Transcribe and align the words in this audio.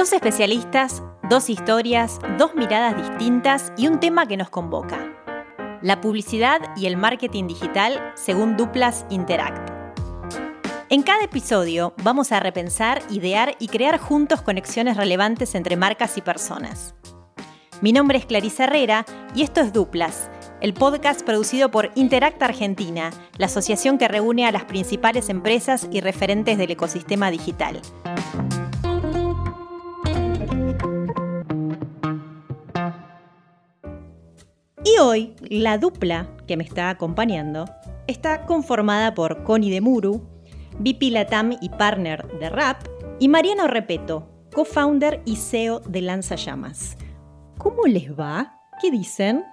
Dos 0.00 0.14
especialistas, 0.14 1.02
dos 1.28 1.50
historias, 1.50 2.20
dos 2.38 2.54
miradas 2.54 2.96
distintas 2.96 3.70
y 3.76 3.86
un 3.86 4.00
tema 4.00 4.24
que 4.24 4.38
nos 4.38 4.48
convoca. 4.48 5.12
La 5.82 6.00
publicidad 6.00 6.58
y 6.74 6.86
el 6.86 6.96
marketing 6.96 7.48
digital 7.48 8.14
según 8.14 8.56
Duplas 8.56 9.04
Interact. 9.10 9.70
En 10.88 11.02
cada 11.02 11.24
episodio 11.24 11.92
vamos 12.02 12.32
a 12.32 12.40
repensar, 12.40 13.02
idear 13.10 13.56
y 13.58 13.68
crear 13.68 13.98
juntos 13.98 14.40
conexiones 14.40 14.96
relevantes 14.96 15.54
entre 15.54 15.76
marcas 15.76 16.16
y 16.16 16.22
personas. 16.22 16.94
Mi 17.82 17.92
nombre 17.92 18.16
es 18.16 18.24
Clarisa 18.24 18.64
Herrera 18.64 19.04
y 19.34 19.42
esto 19.42 19.60
es 19.60 19.70
Duplas, 19.74 20.30
el 20.62 20.72
podcast 20.72 21.26
producido 21.26 21.70
por 21.70 21.90
Interact 21.94 22.42
Argentina, 22.42 23.10
la 23.36 23.46
asociación 23.46 23.98
que 23.98 24.08
reúne 24.08 24.46
a 24.46 24.52
las 24.52 24.64
principales 24.64 25.28
empresas 25.28 25.88
y 25.92 26.00
referentes 26.00 26.56
del 26.56 26.70
ecosistema 26.70 27.30
digital. 27.30 27.82
Y 34.82 34.98
hoy, 34.98 35.34
la 35.42 35.76
dupla 35.76 36.34
que 36.46 36.56
me 36.56 36.64
está 36.64 36.88
acompañando 36.88 37.66
está 38.06 38.46
conformada 38.46 39.14
por 39.14 39.44
Connie 39.44 39.70
de 39.70 39.82
Muru, 39.82 40.22
VP 40.78 41.10
Latam 41.10 41.56
y 41.60 41.68
partner 41.68 42.26
de 42.38 42.48
Rap, 42.48 42.78
y 43.18 43.28
Mariano 43.28 43.66
Repeto, 43.66 44.26
co-founder 44.54 45.20
y 45.26 45.36
CEO 45.36 45.80
de 45.80 46.00
Lanza 46.00 46.36
Llamas. 46.36 46.96
¿Cómo 47.58 47.84
les 47.86 48.18
va? 48.18 48.58
¿Qué 48.80 48.90
dicen? 48.90 49.44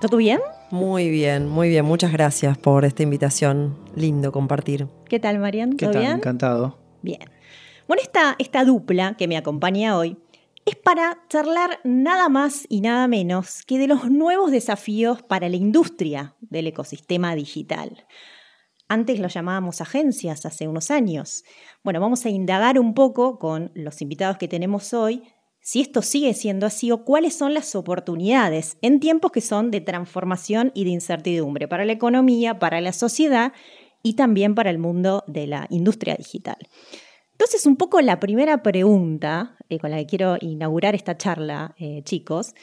¿Todo 0.00 0.16
bien? 0.16 0.40
Muy 0.72 1.08
bien, 1.08 1.48
muy 1.48 1.68
bien. 1.68 1.84
Muchas 1.84 2.10
gracias 2.10 2.58
por 2.58 2.84
esta 2.84 3.04
invitación. 3.04 3.76
Lindo 3.94 4.32
compartir. 4.32 4.88
¿Qué 5.08 5.20
tal, 5.20 5.38
Marian? 5.38 5.74
¿Qué 5.74 5.86
tal? 5.86 6.04
Encantado. 6.04 6.78
Bien. 7.02 7.20
Bueno, 7.86 8.02
esta, 8.02 8.34
esta 8.40 8.64
dupla 8.64 9.16
que 9.16 9.28
me 9.28 9.36
acompaña 9.36 9.96
hoy 9.96 10.18
es 10.64 10.76
para 10.76 11.22
charlar 11.28 11.80
nada 11.84 12.28
más 12.28 12.66
y 12.68 12.80
nada 12.80 13.06
menos 13.08 13.62
que 13.66 13.78
de 13.78 13.86
los 13.86 14.10
nuevos 14.10 14.50
desafíos 14.50 15.22
para 15.22 15.48
la 15.48 15.56
industria 15.56 16.36
del 16.40 16.68
ecosistema 16.68 17.34
digital. 17.34 18.06
Antes 18.88 19.18
lo 19.18 19.28
llamábamos 19.28 19.80
agencias 19.80 20.46
hace 20.46 20.68
unos 20.68 20.90
años. 20.90 21.44
Bueno, 21.82 22.00
vamos 22.00 22.24
a 22.26 22.30
indagar 22.30 22.78
un 22.78 22.94
poco 22.94 23.38
con 23.38 23.72
los 23.74 24.02
invitados 24.02 24.38
que 24.38 24.48
tenemos 24.48 24.92
hoy 24.94 25.22
si 25.60 25.80
esto 25.80 26.02
sigue 26.02 26.34
siendo 26.34 26.66
así 26.66 26.90
o 26.92 27.04
cuáles 27.04 27.34
son 27.34 27.54
las 27.54 27.74
oportunidades 27.74 28.76
en 28.82 29.00
tiempos 29.00 29.32
que 29.32 29.40
son 29.40 29.70
de 29.70 29.80
transformación 29.80 30.70
y 30.74 30.84
de 30.84 30.90
incertidumbre 30.90 31.68
para 31.68 31.86
la 31.86 31.92
economía, 31.92 32.58
para 32.58 32.82
la 32.82 32.92
sociedad 32.92 33.54
y 34.02 34.14
también 34.14 34.54
para 34.54 34.68
el 34.68 34.78
mundo 34.78 35.24
de 35.26 35.46
la 35.46 35.66
industria 35.70 36.16
digital. 36.16 36.58
Entonces, 37.34 37.66
un 37.66 37.76
poco 37.76 38.00
la 38.00 38.20
primera 38.20 38.62
pregunta 38.62 39.56
eh, 39.68 39.78
con 39.78 39.90
la 39.90 39.98
que 39.98 40.06
quiero 40.06 40.36
inaugurar 40.40 40.94
esta 40.94 41.16
charla, 41.16 41.74
eh, 41.78 42.02
chicos, 42.04 42.54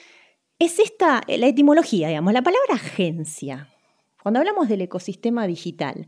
es 0.59 0.79
esta, 0.79 1.21
la 1.27 1.47
etimología, 1.47 2.07
digamos, 2.07 2.33
la 2.33 2.41
palabra 2.41 2.75
agencia. 2.75 3.69
Cuando 4.23 4.39
hablamos 4.39 4.69
del 4.69 4.81
ecosistema 4.81 5.45
digital, 5.47 6.07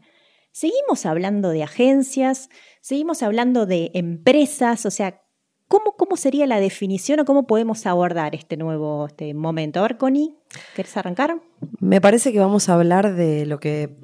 seguimos 0.52 1.06
hablando 1.06 1.50
de 1.50 1.64
agencias, 1.64 2.50
seguimos 2.80 3.22
hablando 3.22 3.66
de 3.66 3.92
empresas, 3.94 4.86
o 4.86 4.92
sea, 4.92 5.24
¿Cómo, 5.68 6.18
sería 6.18 6.46
la 6.46 6.60
definición 6.60 7.20
o 7.22 7.26
cómo 7.26 7.48
podemos 7.48 7.88
abordar 7.88 8.36
este 8.36 8.58
nuevo 8.58 9.08
este 9.08 9.34
momento? 9.34 9.80
A 9.80 9.84
ver, 9.84 9.98
Connie, 9.98 10.36
¿querés 10.76 10.96
arrancar? 10.98 11.42
Me 11.80 12.00
parece 12.00 12.32
que 12.32 12.40
vamos 12.40 12.70
a 12.70 12.76
hablar 12.76 13.16
de 13.16 13.48
lo 13.48 13.60
que 13.60 13.98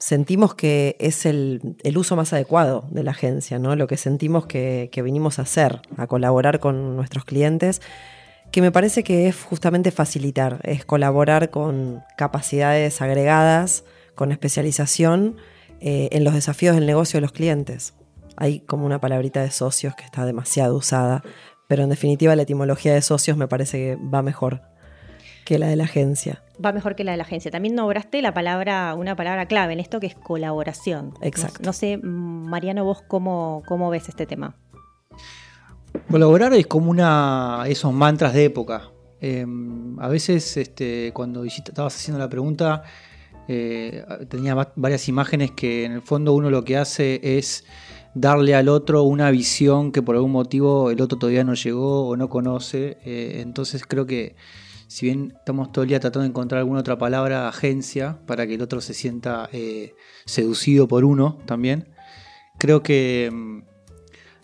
sentimos 0.00 0.54
que 0.54 0.96
es 0.98 1.24
el, 1.26 1.76
uso 1.96 2.16
más 2.16 2.32
adecuado 2.32 2.88
de 2.90 3.04
la 3.04 3.12
agencia, 3.12 3.60
¿no? 3.60 3.76
Lo 3.76 3.86
que 3.86 3.96
sentimos 3.96 4.46
que, 4.46 4.88
que 4.90 5.02
vinimos 5.02 5.38
a 5.38 5.42
hacer, 5.42 5.80
a 5.96 6.08
colaborar 6.08 6.58
con 6.58 6.96
nuestros 6.96 7.24
clientes, 7.24 7.80
que 8.50 8.60
me 8.60 8.72
parece 8.72 9.04
que 9.04 9.28
es 9.28 9.40
justamente 9.40 9.92
facilitar, 9.92 10.58
es 10.64 10.84
colaborar 10.84 11.50
con 11.50 12.02
capacidades 12.16 13.00
agregadas, 13.00 13.84
con 14.16 14.32
especialización 14.32 15.36
eh, 15.80 16.08
en 16.10 16.24
los 16.24 16.34
desafíos 16.34 16.74
del 16.74 16.86
negocio 16.86 17.18
de 17.18 17.22
los 17.22 17.32
clientes 17.32 17.94
hay 18.40 18.60
como 18.60 18.86
una 18.86 19.00
palabrita 19.00 19.42
de 19.42 19.50
socios 19.50 19.94
que 19.94 20.04
está 20.04 20.24
demasiado 20.24 20.74
usada, 20.74 21.22
pero 21.68 21.84
en 21.84 21.90
definitiva 21.90 22.34
la 22.34 22.42
etimología 22.42 22.94
de 22.94 23.02
socios 23.02 23.36
me 23.36 23.46
parece 23.46 23.76
que 23.76 23.96
va 23.96 24.22
mejor 24.22 24.62
que 25.50 25.58
la 25.58 25.66
de 25.66 25.74
la 25.74 25.82
agencia. 25.82 26.44
Va 26.64 26.70
mejor 26.70 26.94
que 26.94 27.02
la 27.02 27.10
de 27.10 27.16
la 27.16 27.24
agencia. 27.24 27.50
También 27.50 27.74
nombraste 27.74 28.22
la 28.22 28.32
palabra, 28.32 28.94
una 28.94 29.16
palabra 29.16 29.46
clave 29.46 29.72
en 29.72 29.80
esto 29.80 29.98
que 29.98 30.06
es 30.06 30.14
colaboración. 30.14 31.12
Exacto. 31.22 31.58
No, 31.64 31.72
sé, 31.72 31.96
Mariano, 31.96 32.84
vos 32.84 33.02
cómo, 33.02 33.64
cómo 33.66 33.90
ves 33.90 34.08
este 34.08 34.26
tema. 34.26 34.54
Colaborar 36.08 36.54
es 36.54 36.68
como 36.68 36.88
una 36.88 37.64
esos 37.66 37.92
mantras 37.92 38.32
de 38.32 38.44
época. 38.44 38.92
Em, 39.20 39.98
a 39.98 40.06
veces, 40.06 40.56
este, 40.56 41.10
cuando 41.12 41.42
estabas 41.42 41.96
haciendo 41.96 42.20
la 42.20 42.28
pregunta, 42.28 42.84
eh, 43.48 44.04
tenía 44.28 44.54
varias 44.76 45.08
imágenes 45.08 45.50
que 45.50 45.84
en 45.84 45.90
el 45.90 46.02
fondo 46.02 46.32
uno 46.32 46.48
lo 46.48 46.62
que 46.62 46.76
hace 46.76 47.20
es 47.24 47.64
darle 48.14 48.54
al 48.54 48.68
otro 48.68 49.02
una 49.02 49.32
visión 49.32 49.90
que 49.90 50.00
por 50.00 50.14
algún 50.14 50.30
motivo 50.30 50.92
el 50.92 51.00
otro 51.00 51.18
todavía 51.18 51.42
no 51.42 51.54
llegó 51.54 52.06
o 52.06 52.16
no 52.16 52.28
conoce. 52.28 52.98
Eh, 53.04 53.40
entonces 53.42 53.82
creo 53.84 54.06
que 54.06 54.36
si 54.90 55.06
bien 55.06 55.34
estamos 55.36 55.70
todo 55.70 55.84
el 55.84 55.88
día 55.88 56.00
tratando 56.00 56.24
de 56.24 56.30
encontrar 56.30 56.58
alguna 56.58 56.80
otra 56.80 56.98
palabra, 56.98 57.48
agencia, 57.48 58.18
para 58.26 58.44
que 58.48 58.56
el 58.56 58.62
otro 58.62 58.80
se 58.80 58.92
sienta 58.92 59.48
eh, 59.52 59.94
seducido 60.24 60.88
por 60.88 61.04
uno 61.04 61.38
también, 61.46 61.94
creo 62.58 62.82
que 62.82 63.30
mm, 63.32 63.60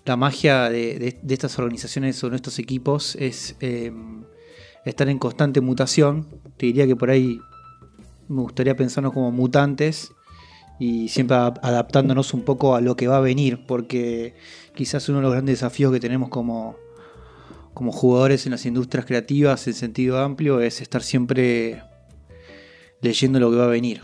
la 0.05 0.17
magia 0.17 0.71
de, 0.71 1.19
estas 1.29 1.59
organizaciones 1.59 2.23
o 2.23 2.31
de 2.31 2.37
estos 2.37 2.61
equipos 2.61 3.17
es 3.17 3.57
eh, 3.59 3.93
estar 4.85 5.09
en 5.09 5.19
constante 5.19 5.61
mutación. 5.61 6.29
Te 6.57 6.67
diría 6.67 6.87
que 6.87 6.95
por 6.95 7.11
ahí 7.11 7.41
me 8.29 8.43
gustaría 8.43 8.77
pensarnos 8.77 9.15
como 9.15 9.33
mutantes 9.33 10.13
y 10.79 11.09
siempre 11.09 11.37
adaptándonos 11.37 12.35
un 12.35 12.43
poco 12.43 12.77
a 12.77 12.81
lo 12.81 12.95
que 12.95 13.09
va 13.09 13.17
a 13.17 13.21
venir, 13.21 13.67
porque 13.67 14.37
quizás 14.77 15.09
uno 15.09 15.19
de 15.19 15.23
los 15.23 15.33
grandes 15.33 15.55
desafíos 15.55 15.93
que 15.93 15.99
tenemos 15.99 16.29
como, 16.29 16.77
como 17.77 17.93
jugadores 17.93 18.47
en 18.47 18.53
las 18.53 18.65
industrias 18.65 19.05
creativas 19.05 19.67
en 19.67 19.75
sentido 19.75 20.19
amplio 20.19 20.61
es 20.63 20.81
estar 20.81 21.03
siempre 21.03 21.83
leyendo 23.03 23.39
lo 23.39 23.51
que 23.51 23.59
va 23.59 23.65
a 23.65 23.69
venir. 23.69 24.01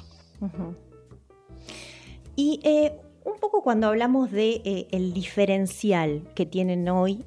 Y 2.36 2.60
eh, 2.64 2.92
un 3.24 3.40
poco 3.40 3.62
cuando 3.62 3.86
hablamos 3.86 4.30
de 4.30 4.60
eh, 4.66 4.88
el 4.90 5.14
diferencial 5.14 6.28
que 6.34 6.44
tienen 6.44 6.86
hoy 6.90 7.24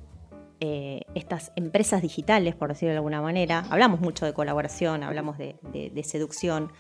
eh, 0.60 1.02
estas 1.16 1.52
empresas 1.56 2.04
digitales, 2.04 2.54
por 2.54 2.70
decirlo 2.70 2.92
de 2.92 2.98
alguna 2.98 3.24
manera, 3.24 3.66
hablamos 3.72 4.00
mucho 4.00 4.28
de 4.28 4.34
colaboración, 4.34 5.02
hablamos 5.02 5.40
de 5.40 6.04
seducción, 6.04 6.72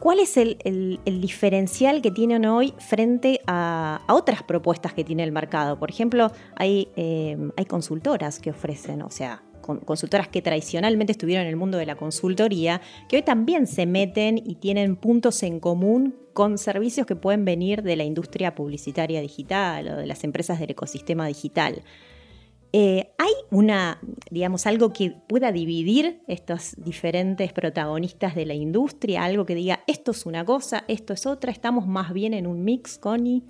¿Cuál 0.00 0.18
es 0.18 0.38
el, 0.38 0.98
diferencial 1.04 2.00
que 2.00 2.10
tienen 2.10 2.46
hoy 2.46 2.72
frente 2.78 3.42
a, 3.46 4.00
otras 4.08 4.42
propuestas 4.42 4.94
que 4.94 5.04
tiene 5.04 5.24
el 5.24 5.30
mercado? 5.30 5.78
Por 5.78 5.90
ejemplo, 5.90 6.32
hay, 6.56 6.88
eh, 6.96 7.36
consultoras 7.68 8.40
que 8.40 8.48
ofrecen, 8.48 9.02
o 9.02 9.10
sea, 9.10 9.42
consultoras 9.60 10.26
que 10.28 10.40
tradicionalmente 10.40 11.12
estuvieron 11.12 11.42
en 11.44 11.50
el 11.50 11.56
mundo 11.56 11.76
de 11.76 11.84
la 11.84 11.96
consultoría, 11.96 12.80
que 13.10 13.16
hoy 13.16 13.22
también 13.22 13.66
se 13.66 13.84
meten 13.84 14.38
y 14.38 14.54
tienen 14.54 14.96
puntos 14.96 15.42
en 15.42 15.60
común 15.60 16.16
con 16.32 16.56
servicios 16.56 17.06
que 17.06 17.14
pueden 17.14 17.44
venir 17.44 17.82
de 17.82 17.96
la 17.96 18.04
industria 18.04 18.54
publicitaria 18.54 19.20
digital 19.20 19.86
o 19.88 19.96
de 19.96 20.06
las 20.06 20.24
empresas 20.24 20.58
del 20.60 20.70
ecosistema 20.70 21.26
digital. 21.26 21.82
Eh, 22.72 23.10
¿Hay 23.18 23.32
una, 23.50 23.98
digamos, 24.30 24.66
algo 24.66 24.92
que 24.92 25.16
pueda 25.28 25.50
dividir 25.50 26.22
estos 26.28 26.74
diferentes 26.76 27.52
protagonistas 27.52 28.34
de 28.34 28.46
la 28.46 28.54
industria? 28.54 29.24
Algo 29.24 29.44
que 29.44 29.54
diga, 29.54 29.80
esto 29.86 30.12
es 30.12 30.24
una 30.24 30.44
cosa, 30.44 30.84
esto 30.86 31.12
es 31.12 31.26
otra, 31.26 31.50
estamos 31.50 31.86
más 31.86 32.12
bien 32.12 32.32
en 32.32 32.46
un 32.46 32.64
mix, 32.64 32.98
Connie. 32.98 33.42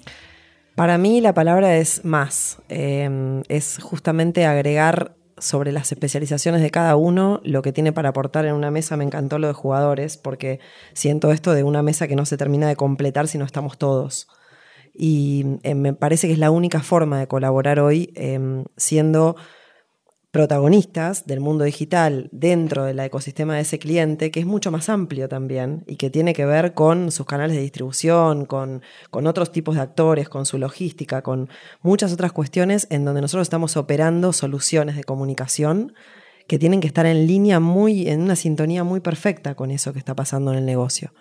Para 0.74 0.96
mí 0.96 1.20
la 1.20 1.34
palabra 1.34 1.76
es 1.76 2.04
más, 2.04 2.62
em, 2.68 3.42
es 3.48 3.78
justamente 3.82 4.46
agregar 4.46 5.16
sobre 5.36 5.72
las 5.72 5.92
especializaciones 5.92 6.62
de 6.62 6.70
cada 6.70 6.96
uno 6.96 7.40
lo 7.44 7.62
que 7.62 7.72
tiene 7.72 7.92
para 7.92 8.10
aportar 8.10 8.46
en 8.46 8.54
una 8.54 8.70
mesa. 8.70 8.96
Me 8.96 9.04
encantó 9.04 9.38
lo 9.38 9.48
de 9.48 9.52
jugadores 9.52 10.16
porque 10.16 10.60
siento 10.94 11.32
esto 11.32 11.52
de 11.52 11.64
una 11.64 11.82
mesa 11.82 12.08
que 12.08 12.16
no 12.16 12.24
se 12.24 12.36
termina 12.36 12.68
de 12.68 12.76
completar 12.76 13.28
si 13.28 13.38
no 13.38 13.44
estamos 13.44 13.78
todos 13.78 14.28
y 14.94 15.44
eh, 15.62 15.74
me 15.74 15.92
parece 15.92 16.26
que 16.26 16.32
es 16.32 16.38
la 16.38 16.50
única 16.50 16.80
forma 16.80 17.18
de 17.18 17.26
colaborar 17.28 17.80
hoy 17.80 18.12
em, 18.14 18.64
siendo 18.76 19.36
protagonistas 20.30 21.26
del 21.26 21.40
mundo 21.40 21.64
digital 21.64 22.28
dentro 22.30 22.84
del 22.84 23.00
ecosistema 23.00 23.56
de 23.56 23.62
ese 23.62 23.80
cliente, 23.80 24.30
que 24.30 24.40
es 24.40 24.46
mucho 24.46 24.70
más 24.70 24.88
amplio 24.88 25.28
también 25.28 25.82
y 25.88 25.96
que 25.96 26.08
tiene 26.08 26.34
que 26.34 26.44
ver 26.44 26.72
con 26.72 27.10
sus 27.10 27.26
canales 27.26 27.56
de 27.56 27.62
distribución, 27.62 28.46
con, 28.46 28.82
con 29.10 29.26
otros 29.26 29.50
tipos 29.50 29.74
de 29.74 29.80
actores, 29.80 30.28
con 30.28 30.46
su 30.46 30.58
logística, 30.58 31.22
con 31.22 31.48
muchas 31.82 32.12
otras 32.12 32.32
cuestiones 32.32 32.86
en 32.90 33.04
donde 33.04 33.22
nosotros 33.22 33.46
estamos 33.46 33.76
operando 33.76 34.32
soluciones 34.32 34.94
de 34.94 35.02
comunicación 35.02 35.94
que 36.46 36.58
tienen 36.58 36.80
que 36.80 36.88
estar 36.88 37.06
en 37.06 37.26
línea 37.26 37.58
muy, 37.58 38.08
en 38.08 38.22
una 38.22 38.36
sintonía 38.36 38.84
muy 38.84 39.00
perfecta 39.00 39.54
con 39.54 39.70
eso 39.70 39.92
que 39.92 39.98
está 39.98 40.14
pasando 40.14 40.52
en 40.52 40.58
el 40.58 40.66
negocio. 40.66 41.12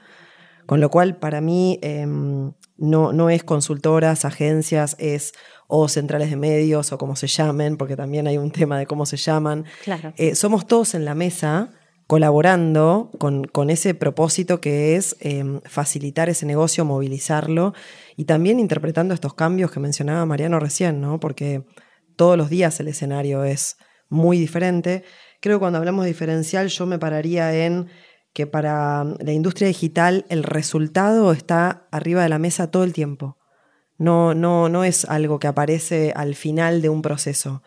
Con 0.69 0.81
lo 0.81 0.91
cual, 0.91 1.17
para 1.17 1.41
mí, 1.41 1.79
em, 1.81 2.53
no, 2.77 3.11
no 3.11 3.31
es 3.31 3.43
consultoras, 3.43 4.23
agencias, 4.23 4.95
es 4.99 5.33
o 5.65 5.87
centrales 5.87 6.29
de 6.29 6.35
medios 6.35 6.91
o 6.91 6.99
como 6.99 7.15
se 7.15 7.25
llamen, 7.25 7.75
porque 7.75 7.95
también 7.95 8.27
hay 8.27 8.37
un 8.37 8.51
tema 8.51 8.77
de 8.77 8.85
cómo 8.85 9.07
se 9.07 9.17
llaman. 9.17 9.65
Claro. 9.83 10.13
Eh, 10.15 10.35
somos 10.35 10.67
todos 10.67 10.93
en 10.93 11.05
la 11.05 11.15
mesa 11.15 11.71
colaborando 12.05 13.09
con, 13.17 13.45
con 13.45 13.71
ese 13.71 13.95
propósito 13.95 14.61
que 14.61 14.95
es 14.95 15.17
em, 15.21 15.59
facilitar 15.61 16.29
ese 16.29 16.45
negocio, 16.45 16.85
movilizarlo 16.85 17.73
y 18.15 18.25
también 18.25 18.59
interpretando 18.59 19.15
estos 19.15 19.33
cambios 19.33 19.71
que 19.71 19.79
mencionaba 19.79 20.23
Mariano 20.27 20.59
recién, 20.59 21.01
¿no? 21.01 21.19
Porque 21.19 21.63
todos 22.15 22.37
los 22.37 22.51
días 22.51 22.79
el 22.79 22.89
escenario 22.89 23.43
es 23.43 23.77
muy 24.07 24.37
diferente. 24.37 25.03
Creo 25.41 25.57
que 25.57 25.61
cuando 25.61 25.79
hablamos 25.79 26.03
de 26.03 26.09
diferencial 26.09 26.67
yo 26.67 26.85
me 26.85 26.99
pararía 26.99 27.65
en 27.65 27.87
que 28.33 28.47
para 28.47 29.03
la 29.03 29.31
industria 29.31 29.67
digital 29.67 30.25
el 30.29 30.43
resultado 30.43 31.31
está 31.31 31.87
arriba 31.91 32.23
de 32.23 32.29
la 32.29 32.39
mesa 32.39 32.71
todo 32.71 32.83
el 32.83 32.93
tiempo. 32.93 33.37
No, 33.97 34.33
no, 34.33 34.69
no 34.69 34.83
es 34.83 35.05
algo 35.05 35.39
que 35.39 35.47
aparece 35.47 36.13
al 36.15 36.35
final 36.35 36.81
de 36.81 36.89
un 36.89 37.01
proceso 37.01 37.61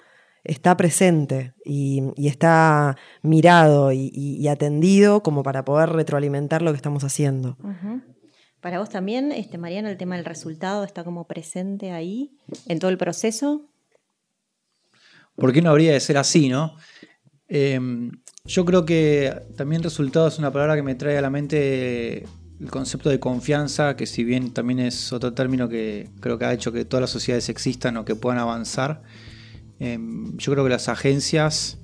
está 0.45 0.77
presente 0.77 1.55
y, 1.65 2.03
está 2.17 2.97
mirado 3.23 3.93
y, 3.93 4.47
atendido 4.49 5.23
como 5.23 5.43
para 5.43 5.65
poder 5.65 5.91
retroalimentar 5.91 6.63
lo 6.63 6.73
que 6.73 6.77
estamos 6.77 7.05
haciendo. 7.05 7.57
Para 8.61 8.79
vos 8.79 8.91
también, 8.91 9.33
este, 9.33 9.59
Mariana, 9.59 9.91
el 9.91 9.97
tema 9.97 10.17
del 10.17 10.25
resultado 10.25 10.85
está 10.85 11.05
como 11.05 11.27
presente 11.27 11.93
ahí 11.93 12.39
en 12.67 12.79
todo 12.79 12.91
el 12.91 12.99
proceso. 12.99 13.69
¿Por 15.35 15.53
qué 15.53 15.63
no 15.63 15.71
habría 15.71 15.93
de 15.93 16.01
ser 16.01 16.19
así, 16.19 16.49
no? 16.49 16.77
Em, 17.49 18.22
yo 18.45 18.65
creo 18.65 18.85
que 18.85 19.35
también 19.57 19.83
resultado 19.83 20.29
es 20.29 20.39
una 20.39 20.53
palabra 20.53 20.77
que 20.77 20.83
me 20.83 20.95
trae 20.95 21.19
a 21.19 21.23
la 21.23 21.31
mente 21.31 22.25
el 22.61 22.71
concepto 22.71 23.09
de 23.11 23.19
confianza, 23.19 23.97
que 23.97 24.07
si 24.07 24.25
bien 24.25 24.53
también 24.53 24.79
es 24.79 25.13
otro 25.13 25.33
término 25.33 25.69
que 25.69 26.09
creo 26.21 26.39
que 26.39 26.45
ha 26.45 26.53
hecho 26.53 26.73
que 26.73 26.85
todas 26.85 27.03
las 27.03 27.11
sociedades 27.11 27.49
existan 27.49 27.97
o 27.97 28.05
que 28.05 28.15
puedan 28.15 28.39
avanzar, 28.39 29.03
Em, 29.85 30.37
yo 30.37 30.53
creo 30.53 30.63
que 30.63 30.71
las 30.71 30.89
agencias, 30.89 31.77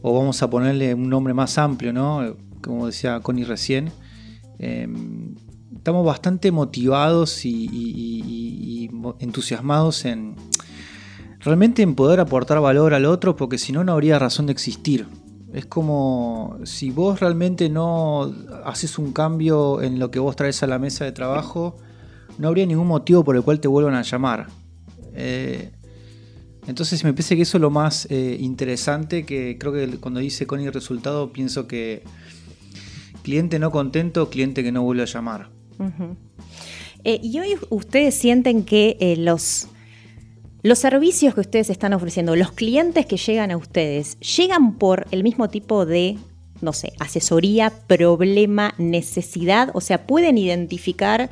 o 0.00 0.14
vamos 0.18 0.42
a 0.42 0.48
ponerle 0.48 0.94
un 0.94 1.10
nombre 1.10 1.34
más 1.34 1.58
amplio, 1.58 1.92
¿no? 1.92 2.34
Como 2.62 2.86
decía 2.86 3.20
Connie 3.20 3.44
recién, 3.44 3.92
em, 4.58 5.34
estamos 5.76 6.06
bastante 6.06 6.50
motivados 6.50 7.44
y, 7.44 8.88
entusiasmados 9.18 10.06
en 10.06 10.34
realmente 11.40 11.82
en 11.82 11.94
poder 11.94 12.20
aportar 12.20 12.58
valor 12.60 12.94
al 12.94 13.04
otro, 13.04 13.36
porque 13.36 13.58
si 13.58 13.70
no, 13.70 13.84
no 13.84 13.92
habría 13.92 14.18
razón 14.18 14.46
de 14.46 14.52
existir. 14.52 15.06
Es 15.52 15.66
como 15.66 16.58
si 16.64 16.90
vos 16.90 17.20
realmente 17.20 17.68
no 17.68 18.32
haces 18.64 18.98
un 18.98 19.12
cambio 19.12 19.80
en 19.80 19.98
lo 19.98 20.10
que 20.10 20.18
vos 20.18 20.36
traes 20.36 20.62
a 20.62 20.66
la 20.66 20.78
mesa 20.78 21.04
de 21.04 21.12
trabajo, 21.12 21.76
no 22.38 22.48
habría 22.48 22.66
ningún 22.66 22.88
motivo 22.88 23.24
por 23.24 23.36
el 23.36 23.42
cual 23.42 23.60
te 23.60 23.68
vuelvan 23.68 23.94
a 23.94 24.02
llamar. 24.02 24.48
Eh, 25.14 25.70
entonces 26.66 27.02
me 27.04 27.12
parece 27.12 27.36
que 27.36 27.42
eso 27.42 27.58
es 27.58 27.62
lo 27.62 27.70
más 27.70 28.06
eh, 28.10 28.36
interesante, 28.40 29.24
que 29.24 29.56
creo 29.58 29.72
que 29.72 29.98
cuando 29.98 30.20
dice 30.20 30.46
con 30.46 30.60
el 30.60 30.72
resultado 30.72 31.32
pienso 31.32 31.66
que 31.66 32.02
cliente 33.22 33.58
no 33.58 33.70
contento, 33.70 34.28
cliente 34.30 34.62
que 34.62 34.72
no 34.72 34.82
vuelve 34.82 35.02
a 35.02 35.06
llamar. 35.06 35.50
Eh, 37.04 37.20
y 37.22 37.38
hoy 37.38 37.56
ustedes 37.70 38.14
sienten 38.16 38.64
que 38.64 39.14
los, 39.18 39.68
los 40.66 40.80
servicios 40.80 41.32
que 41.34 41.40
ustedes 41.42 41.70
están 41.70 41.92
ofreciendo, 41.92 42.34
los 42.34 42.50
clientes 42.50 43.06
que 43.06 43.16
llegan 43.16 43.52
a 43.52 43.56
ustedes, 43.56 44.18
llegan 44.18 44.74
por 44.78 45.06
el 45.12 45.22
mismo 45.22 45.48
tipo 45.48 45.86
de, 45.86 46.18
no 46.60 46.72
sé, 46.72 46.92
asesoría, 46.98 47.72
problema, 47.86 48.74
necesidad, 48.76 49.70
o 49.74 49.80
sea, 49.80 50.06
pueden 50.06 50.38
identificar 50.38 51.30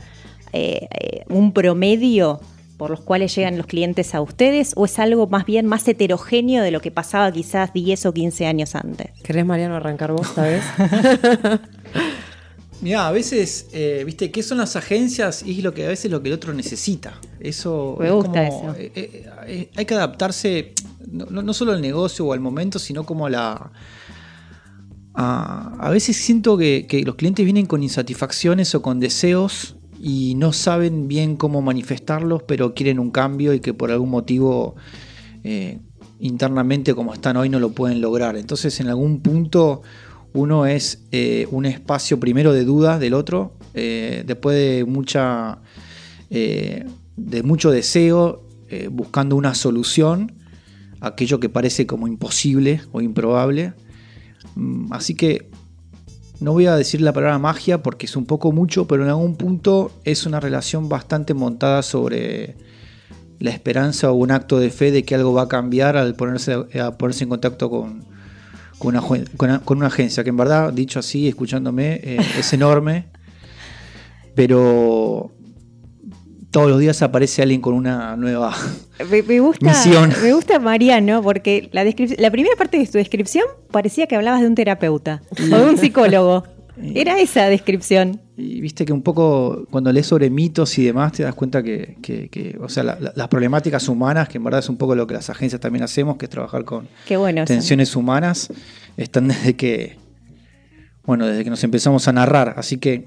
un 1.29 1.53
promedio 1.53 2.41
por 2.77 2.91
los 2.91 3.01
cuales 3.01 3.35
llegan 3.35 3.59
los 3.59 3.67
clientes 3.67 4.15
a 4.15 4.21
ustedes 4.21 4.73
o 4.77 4.85
es 4.85 5.01
algo 5.01 5.27
más 5.27 5.47
bien 5.47 5.67
más 5.67 5.89
heterogéneo 5.89 6.63
de 6.63 6.71
lo 6.71 6.81
que 6.81 6.93
pasaba 6.93 7.33
quizás 7.33 7.73
10 7.73 8.07
o 8.07 8.15
15 8.15 8.47
años 8.47 8.77
antes? 8.77 9.11
¿Querés, 9.25 9.45
Mariano, 9.45 9.75
arrancar 9.75 10.13
vos 10.13 10.29
esta 10.29 10.43
vez? 10.43 10.63
Mira, 12.81 13.09
a 13.09 13.13
veces, 13.13 13.67
eh, 13.73 14.05
viste, 14.07 14.31
¿qué 14.31 14.45
son 14.45 14.59
las 14.59 14.77
agencias? 14.77 15.43
Y 15.43 15.59
es 15.59 15.65
lo 15.65 15.75
que 15.75 15.87
a 15.87 15.89
veces 15.89 16.11
lo 16.11 16.23
que 16.23 16.29
el 16.29 16.35
otro 16.35 16.53
necesita. 16.53 17.15
Eso 17.45 17.97
Me 18.01 18.11
gusta 18.11 18.47
eso. 18.47 18.75
Eh, 18.79 18.93
eh, 19.47 19.71
hay 19.77 19.85
que 19.85 19.95
adaptarse 19.95 20.73
no, 21.07 21.53
solo 21.53 21.73
al 21.73 21.81
negocio 21.81 22.27
o 22.27 22.33
al 22.33 22.41
momento, 22.41 22.79
sino 22.79 23.05
como 23.05 23.27
a 23.27 23.31
la. 23.31 23.73
A, 25.17 25.91
veces 25.91 26.17
siento 26.17 26.59
que, 26.59 26.87
que, 26.89 27.03
los 27.03 27.15
clientes 27.15 27.45
vienen 27.45 27.67
con 27.67 27.85
insatisfacciones 27.85 28.75
o 28.75 28.83
con 28.83 28.99
deseos 28.99 29.77
y 30.05 30.35
no 30.35 30.53
saben 30.53 31.09
bien 31.09 31.37
cómo 31.37 31.63
manifestarlos, 31.63 32.43
pero 32.43 32.75
quieren 32.75 32.99
un 32.99 33.11
cambio 33.11 33.55
y 33.55 33.61
que 33.61 33.73
por 33.73 33.91
algún 33.91 34.11
motivo 34.11 34.75
eh, 35.45 35.79
internamente 36.21 36.95
como 36.95 37.15
están 37.15 37.39
hoy 37.39 37.49
no 37.49 37.59
lo 37.59 37.71
pueden 37.71 38.03
lograr. 38.03 38.37
Entonces 38.37 38.81
en 38.81 38.89
algún 38.89 39.21
punto 39.21 39.81
uno 40.35 40.67
es 40.67 41.05
eh, 41.11 41.47
un 41.51 41.65
espacio 41.65 42.21
primero 42.21 42.53
de 42.53 42.65
dudas 42.65 43.01
del 43.01 43.15
otro, 43.15 43.55
eh, 43.73 44.25
después 44.27 44.57
de 44.57 44.85
mucha 44.85 45.59
de 47.17 47.43
mucho 47.43 47.71
deseo, 47.71 48.43
buscando 48.91 49.37
una 49.37 49.55
solución, 49.55 50.33
aquello 51.01 51.41
que 51.41 51.49
parece 51.49 51.87
como 51.87 52.09
imposible 52.09 52.81
o 52.93 53.01
improbable. 53.01 53.75
Mm, 54.55 54.93
así 54.93 55.15
que 55.15 55.51
no 56.41 56.53
voy 56.53 56.67
a 56.67 56.77
decir 56.77 57.01
la 57.01 57.13
palabra 57.13 57.39
magia 57.39 57.83
porque 57.83 58.07
es 58.07 58.17
un 58.17 58.27
poco 58.27 58.53
mucho, 58.53 58.87
pero 58.87 59.05
en 59.05 59.11
algún 59.11 59.37
punto 59.37 59.93
es 60.05 60.27
una 60.27 60.41
relación 60.41 60.89
bastante 60.89 61.35
montada 61.35 61.83
sobre 61.83 62.57
la 63.39 63.51
esperanza 63.51 64.11
o 64.11 64.15
un 64.15 64.31
acto 64.31 64.59
de 64.59 64.71
fe 64.71 64.91
de 64.91 65.05
que 65.05 65.15
algo 65.15 65.33
va 65.33 65.43
a 65.43 65.49
cambiar 65.49 65.97
al 65.97 66.15
ponerse, 66.15 66.55
a 66.81 66.99
ponerse 66.99 67.25
en 67.25 67.31
contacto 67.31 67.71
con, 67.71 68.05
con, 68.79 68.97
una, 69.79 69.87
agencia, 69.87 70.25
que 70.25 70.31
en 70.31 70.37
verdad, 70.37 70.73
dicho 70.73 70.99
así, 70.99 71.29
escuchándome, 71.29 72.01
eh, 72.03 72.19
es 72.39 72.53
enorme, 72.53 73.07
pero 74.35 75.34
todos 76.55 76.71
los 76.71 76.79
días 76.79 77.03
aparece 77.03 77.43
alguien 77.43 77.61
con 77.61 77.75
una 77.75 78.17
nueva 78.17 78.57
me, 79.11 79.41
gusta, 79.41 79.67
misión. 79.67 80.13
Me 80.23 80.33
gusta 80.33 80.61
Mariano 80.61 81.21
porque 81.21 81.69
la, 81.73 81.83
la 81.83 82.31
primera 82.31 82.55
parte 82.57 82.79
de 82.79 82.87
tu 82.87 82.97
descripción 82.97 83.45
parecía 83.73 84.07
que 84.07 84.15
hablabas 84.15 84.41
de 84.41 84.47
un 84.47 84.55
terapeuta 84.55 85.21
o 85.33 85.57
de 85.57 85.69
un 85.69 85.77
psicólogo. 85.77 86.45
Era 86.95 87.19
esa 87.19 87.49
descripción. 87.49 88.21
Y 88.37 88.61
viste 88.61 88.85
que 88.85 88.93
un 88.93 89.03
poco 89.03 89.67
cuando 89.69 89.93
lees 89.93 90.07
sobre 90.07 90.31
mitos 90.31 90.79
y 90.79 90.85
demás 90.85 91.13
te 91.13 91.25
das 91.25 91.35
cuenta 91.35 91.61
que, 91.61 92.57
o 92.61 92.69
sea, 92.69 92.85
las 92.85 93.29
problemáticas 93.29 93.89
humanas, 93.89 94.29
que 94.29 94.39
en 94.39 94.45
verdad 94.45 94.61
es 94.61 94.69
un 94.69 94.77
poco 94.77 94.95
lo 94.95 95.09
que 95.09 95.15
las 95.15 95.31
agencias 95.31 95.61
también 95.61 95.83
hacemos, 95.83 96.17
que 96.19 96.27
es 96.27 96.31
trabajar 96.31 96.65
con 96.65 96.87
tensiones 97.47 97.97
humanas, 97.97 98.53
están 98.97 99.27
desde 99.27 99.55
que, 99.57 99.97
bueno, 101.05 101.27
desde 101.27 101.43
que 101.43 101.51
nos 101.51 101.65
empezamos 101.65 102.07
a 102.07 102.13
narrar. 102.13 102.55
Así 102.57 102.79
que 102.79 103.07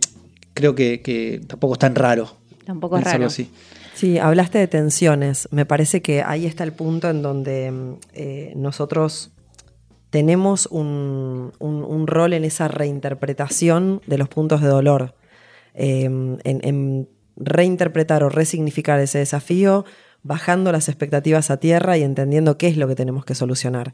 creo 0.53 0.75
que, 0.75 1.01
que 1.01 1.41
tampoco 1.47 1.73
es 1.73 1.79
tan 1.79 1.95
raro 1.95 2.37
Tampoco 2.67 2.97
es 2.97 3.05
raro. 3.05 3.29
Sí, 3.29 4.17
hablaste 4.17 4.57
de 4.57 4.67
tensiones. 4.67 5.47
Me 5.51 5.65
parece 5.65 6.01
que 6.01 6.21
ahí 6.21 6.45
está 6.45 6.65
el 6.65 6.73
punto 6.73 7.09
en 7.09 7.21
donde 7.21 7.97
eh, 8.13 8.51
nosotros 8.57 9.31
tenemos 10.09 10.67
un, 10.69 11.53
rol 12.07 12.33
en 12.33 12.43
esa 12.43 12.67
reinterpretación 12.67 14.01
de 14.05 14.17
los 14.17 14.27
puntos 14.27 14.59
de 14.59 14.67
dolor. 14.67 15.15
Em, 15.75 16.39
en, 16.43 17.07
reinterpretar 17.37 18.25
o 18.25 18.29
resignificar 18.29 18.99
ese 18.99 19.19
desafío, 19.19 19.85
bajando 20.21 20.73
las 20.73 20.89
expectativas 20.89 21.49
a 21.51 21.61
tierra 21.61 21.97
y 21.97 22.03
entendiendo 22.03 22.57
qué 22.57 22.67
es 22.67 22.75
lo 22.75 22.89
que 22.89 22.95
tenemos 22.95 23.23
que 23.23 23.33
solucionar. 23.33 23.93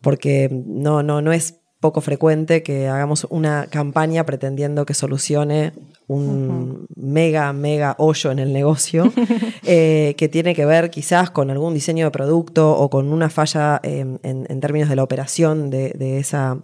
Porque 0.00 0.48
no, 0.50 1.04
no, 1.04 1.22
no 1.22 1.32
es 1.32 1.60
poco 1.80 2.00
frecuente 2.00 2.62
que 2.62 2.88
hagamos 2.88 3.26
una 3.30 3.66
campaña 3.66 4.26
pretendiendo 4.26 4.84
que 4.84 4.94
solucione 4.94 5.72
un 6.08 6.86
mega, 6.96 7.52
mega 7.52 7.94
hoyo 7.98 8.32
en 8.32 8.40
el 8.40 8.52
negocio, 8.52 9.12
eh, 9.64 10.14
que 10.16 10.28
tiene 10.28 10.54
que 10.54 10.64
ver 10.64 10.90
quizás 10.90 11.30
con 11.30 11.50
algún 11.50 11.74
diseño 11.74 12.06
de 12.06 12.10
producto 12.10 12.76
o 12.76 12.90
con 12.90 13.12
una 13.12 13.30
falla 13.30 13.80
en, 13.82 14.60
términos 14.60 14.88
de 14.88 14.96
la 14.96 15.04
operación 15.04 15.70
de, 15.70 16.18
esa, 16.18 16.58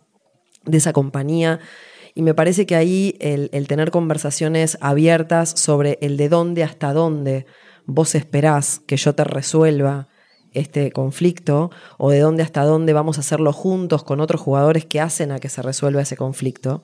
de 0.64 0.78
esa 0.78 0.92
compañía. 0.92 1.60
Y 2.16 2.22
me 2.22 2.34
parece 2.34 2.66
que 2.66 2.74
ahí 2.74 3.16
el, 3.20 3.50
el, 3.52 3.68
tener 3.68 3.90
conversaciones 3.90 4.78
abiertas 4.80 5.50
sobre 5.50 5.98
el 6.00 6.16
de 6.16 6.28
dónde 6.28 6.62
hasta 6.64 6.92
dónde 6.92 7.46
vos 7.86 8.14
esperás 8.14 8.80
que 8.86 8.96
yo 8.96 9.14
te 9.14 9.24
resuelva 9.24 10.08
este 10.54 10.92
conflicto 10.92 11.70
o 11.98 12.10
de 12.10 12.20
dónde 12.20 12.42
hasta 12.42 12.64
dónde 12.64 12.92
vamos 12.92 13.18
a 13.18 13.20
hacerlo 13.20 13.52
juntos 13.52 14.04
con 14.04 14.20
otros 14.20 14.40
jugadores 14.40 14.84
que 14.84 15.00
hacen 15.00 15.32
a 15.32 15.40
que 15.40 15.48
se 15.48 15.62
resuelva 15.62 16.02
ese 16.02 16.16
conflicto. 16.16 16.82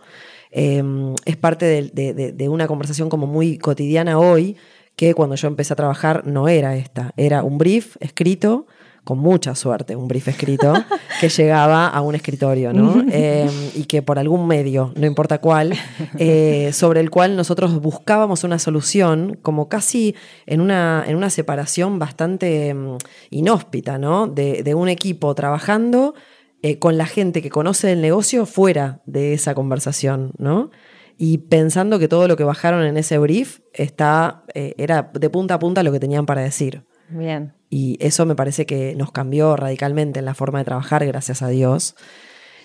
Em, 0.51 1.15
es 1.25 1.37
parte 1.37 1.91
de, 1.93 2.49
una 2.49 2.67
conversación 2.67 3.09
como 3.09 3.27
muy 3.27 3.59
cotidiana 3.59 4.19
hoy, 4.19 4.57
que 4.97 5.15
cuando 5.15 5.37
yo 5.37 5.49
empecé 5.49 5.73
a 5.73 5.77
trabajar 5.77 6.27
no 6.27 6.49
era 6.49 6.77
esta, 6.77 7.13
era 7.17 7.43
un 7.43 7.57
brief 7.57 7.97
escrito 8.01 8.67
con 9.05 9.19
mucha 9.19 9.55
suerte, 9.55 9.97
un 9.97 10.09
brief 10.09 10.29
escrito 10.29 10.73
que 11.21 11.29
llegaba 11.37 11.89
a 11.89 12.01
un 12.01 12.15
escritorio, 12.15 12.73
¿no? 12.73 13.05
Em, 13.11 13.51
y 13.75 13.85
que 13.85 14.03
por 14.03 14.19
algún 14.19 14.47
medio, 14.47 14.93
no 14.97 15.07
importa 15.07 15.41
cuál, 15.41 15.75
eh, 16.19 16.71
sobre 16.73 17.01
el 17.01 17.11
cual 17.11 17.37
nosotros 17.37 17.81
buscábamos 17.81 18.45
una 18.45 18.59
solución, 18.59 19.39
como 19.43 19.69
casi 19.69 20.15
en 20.47 20.61
una, 20.61 21.05
en 21.07 21.17
una 21.17 21.31
separación 21.31 21.99
bastante 21.99 22.69
em, 22.69 22.99
inhóspita, 23.31 23.99
¿no? 23.99 24.27
De, 24.27 24.63
de 24.63 24.75
un 24.75 24.89
equipo 24.89 25.35
trabajando 25.35 26.15
eh, 26.63 26.79
con 26.79 26.99
la 26.99 27.07
gente 27.07 27.41
que 27.41 27.49
conoce 27.49 27.93
el 27.93 28.03
negocio 28.03 28.45
fuera 28.45 29.01
de 29.07 29.33
esa 29.33 29.55
conversación, 29.55 30.33
¿no? 30.37 30.71
Y 31.17 31.39
pensando 31.39 31.99
que 31.99 32.07
todo 32.07 32.29
lo 32.29 32.37
que 32.37 32.45
bajaron 32.45 32.85
en 32.85 32.99
ese 32.99 33.17
brief 33.17 33.61
está, 33.73 34.45
eh, 34.55 34.75
era 34.77 35.11
de 35.15 35.31
punta 35.31 35.55
a 35.55 35.59
punta 35.59 35.83
lo 35.83 35.91
que 35.91 36.01
tenían 36.01 36.27
para 36.27 36.43
decir. 36.43 36.85
Bien. 37.09 37.55
Y 37.71 37.97
eso 38.01 38.27
me 38.27 38.35
parece 38.35 38.67
que 38.67 38.95
nos 38.97 39.13
cambió 39.13 39.57
radicalmente 39.57 40.19
en 40.19 40.25
la 40.25 40.35
forma 40.35 40.59
de 40.59 40.65
trabajar, 40.65 41.07
gracias 41.07 41.41
a 41.41 41.49
Dios. 41.49 41.95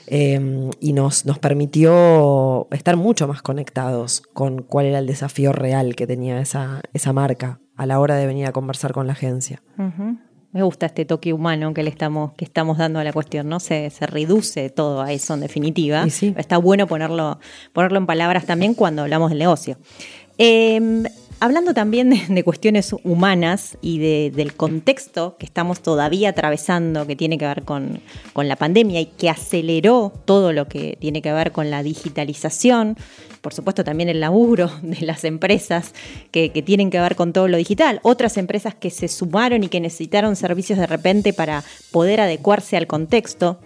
Em, 0.07 0.69
y 0.79 0.93
nos, 0.93 1.25
nos 1.25 1.39
permitió 1.39 2.67
estar 2.71 2.95
mucho 2.95 3.27
más 3.27 3.41
conectados 3.41 4.21
con 4.33 4.61
cuál 4.61 4.87
era 4.87 4.99
el 4.99 5.07
desafío 5.07 5.51
real 5.51 5.95
que 5.95 6.05
tenía 6.05 6.39
esa, 6.39 6.81
esa 6.93 7.13
marca 7.13 7.59
a 7.75 7.85
la 7.85 7.99
hora 7.99 8.15
de 8.15 8.27
venir 8.27 8.45
a 8.45 8.51
conversar 8.51 8.93
con 8.93 9.07
la 9.07 9.13
agencia. 9.13 9.61
Me 10.51 10.63
gusta 10.63 10.85
este 10.85 11.05
toque 11.05 11.33
humano 11.33 11.73
que 11.73 11.83
le 11.83 11.89
estamos, 11.89 12.33
que 12.33 12.45
estamos 12.45 12.77
dando 12.77 12.99
a 12.99 13.03
la 13.03 13.11
cuestión, 13.11 13.49
¿no? 13.49 13.59
Se, 13.59 13.89
se 13.89 14.07
reduce 14.07 14.69
todo 14.69 15.01
a 15.01 15.11
eso 15.11 15.33
en 15.33 15.41
definitiva. 15.41 16.05
Está 16.05 16.57
bueno 16.57 16.87
ponerlo, 16.87 17.39
ponerlo 17.73 17.97
en 17.97 18.05
palabras 18.05 18.45
también 18.45 18.73
cuando 18.73 19.01
hablamos 19.01 19.31
del 19.31 19.39
negocio. 19.39 19.77
Em, 20.37 21.03
hablando 21.39 21.73
también 21.73 22.09
de, 22.09 22.43
cuestiones 22.43 22.93
humanas 23.03 23.77
y 23.81 24.29
del 24.29 24.53
contexto 24.53 25.35
que 25.37 25.45
estamos 25.45 25.81
todavía 25.81 26.29
atravesando, 26.29 27.05
que 27.05 27.15
tiene 27.15 27.37
que 27.37 27.45
ver 27.45 27.63
con, 27.63 28.01
la 28.35 28.55
pandemia 28.55 29.01
y 29.01 29.05
que 29.07 29.29
aceleró 29.29 30.13
todo 30.25 30.53
lo 30.53 30.67
que 30.67 30.97
tiene 30.99 31.21
que 31.21 31.31
ver 31.31 31.51
con 31.51 31.69
la 31.71 31.83
digitalización, 31.83 32.97
por 33.41 33.53
supuesto 33.53 33.83
también 33.83 34.09
el 34.09 34.19
laburo 34.19 34.71
de 34.81 35.05
las 35.05 35.23
empresas 35.23 35.93
que, 36.31 36.49
tienen 36.65 36.89
que 36.89 36.99
ver 36.99 37.15
con 37.15 37.33
todo 37.33 37.47
lo 37.47 37.57
digital, 37.57 37.99
otras 38.03 38.37
empresas 38.37 38.75
que 38.75 38.89
se 38.89 39.07
sumaron 39.07 39.63
y 39.63 39.69
que 39.69 39.79
necesitaron 39.79 40.35
servicios 40.35 40.79
de 40.79 40.87
repente 40.87 41.33
para 41.33 41.63
poder 41.91 42.21
adecuarse 42.21 42.77
al 42.77 42.87
contexto. 42.87 43.59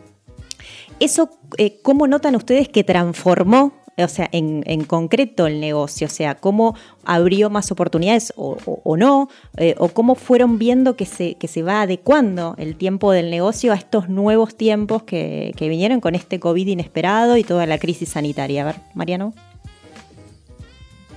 ¿Eso 1.00 1.30
eh, 1.58 1.80
cómo 1.82 2.08
notan 2.08 2.36
ustedes 2.36 2.68
que 2.68 2.84
transformó 2.84 3.79
o 4.04 4.08
sea, 4.08 4.30
en, 4.32 4.84
concreto 4.86 5.48
el 5.48 5.60
negocio, 5.60 6.08
o 6.08 6.10
sea, 6.10 6.36
cómo 6.36 6.76
abrió 7.04 7.50
más 7.50 7.72
oportunidades 7.72 8.34
o, 8.36 8.98
no, 8.98 9.30
eh, 9.58 9.76
o 9.78 9.90
cómo 9.90 10.16
fueron 10.16 10.60
viendo 10.60 10.96
que 10.96 11.06
se, 11.06 11.36
que 11.36 11.48
se 11.48 11.64
va 11.64 11.82
adecuando 11.82 12.56
el 12.58 12.76
tiempo 12.76 13.12
del 13.12 13.30
negocio 13.30 13.74
a 13.74 13.76
estos 13.76 14.10
nuevos 14.10 14.56
tiempos 14.56 15.04
que, 15.04 15.54
vinieron 15.60 16.00
con 16.00 16.16
este 16.16 16.40
COVID 16.40 16.68
inesperado 16.68 17.38
y 17.38 17.44
toda 17.44 17.66
la 17.66 17.78
crisis 17.78 18.10
sanitaria. 18.10 18.64
A 18.64 18.66
ver, 18.66 18.76
Mariano. 18.96 19.34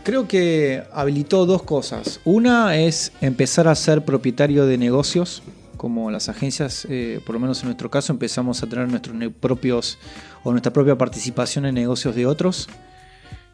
Creo 0.04 0.26
que 0.26 0.82
habilitó 0.92 1.46
dos 1.46 1.62
cosas. 1.62 2.20
Una 2.24 2.76
es 2.76 3.12
empezar 3.20 3.68
a 3.68 3.74
ser 3.74 4.04
propietario 4.04 4.66
de 4.66 4.76
negocios, 4.76 5.42
como 5.76 6.10
las 6.10 6.28
agencias, 6.28 6.86
eh, 6.88 7.20
por 7.26 7.34
lo 7.34 7.40
menos 7.40 7.60
en 7.62 7.66
nuestro 7.66 7.90
caso, 7.90 8.12
empezamos 8.12 8.62
a 8.62 8.68
tener 8.68 8.88
nuestros 8.88 9.16
propios 9.40 9.98
o 10.44 10.50
nuestra 10.50 10.72
propia 10.72 10.96
participación 10.96 11.66
en 11.66 11.74
negocios 11.74 12.14
de 12.14 12.26
otros. 12.26 12.68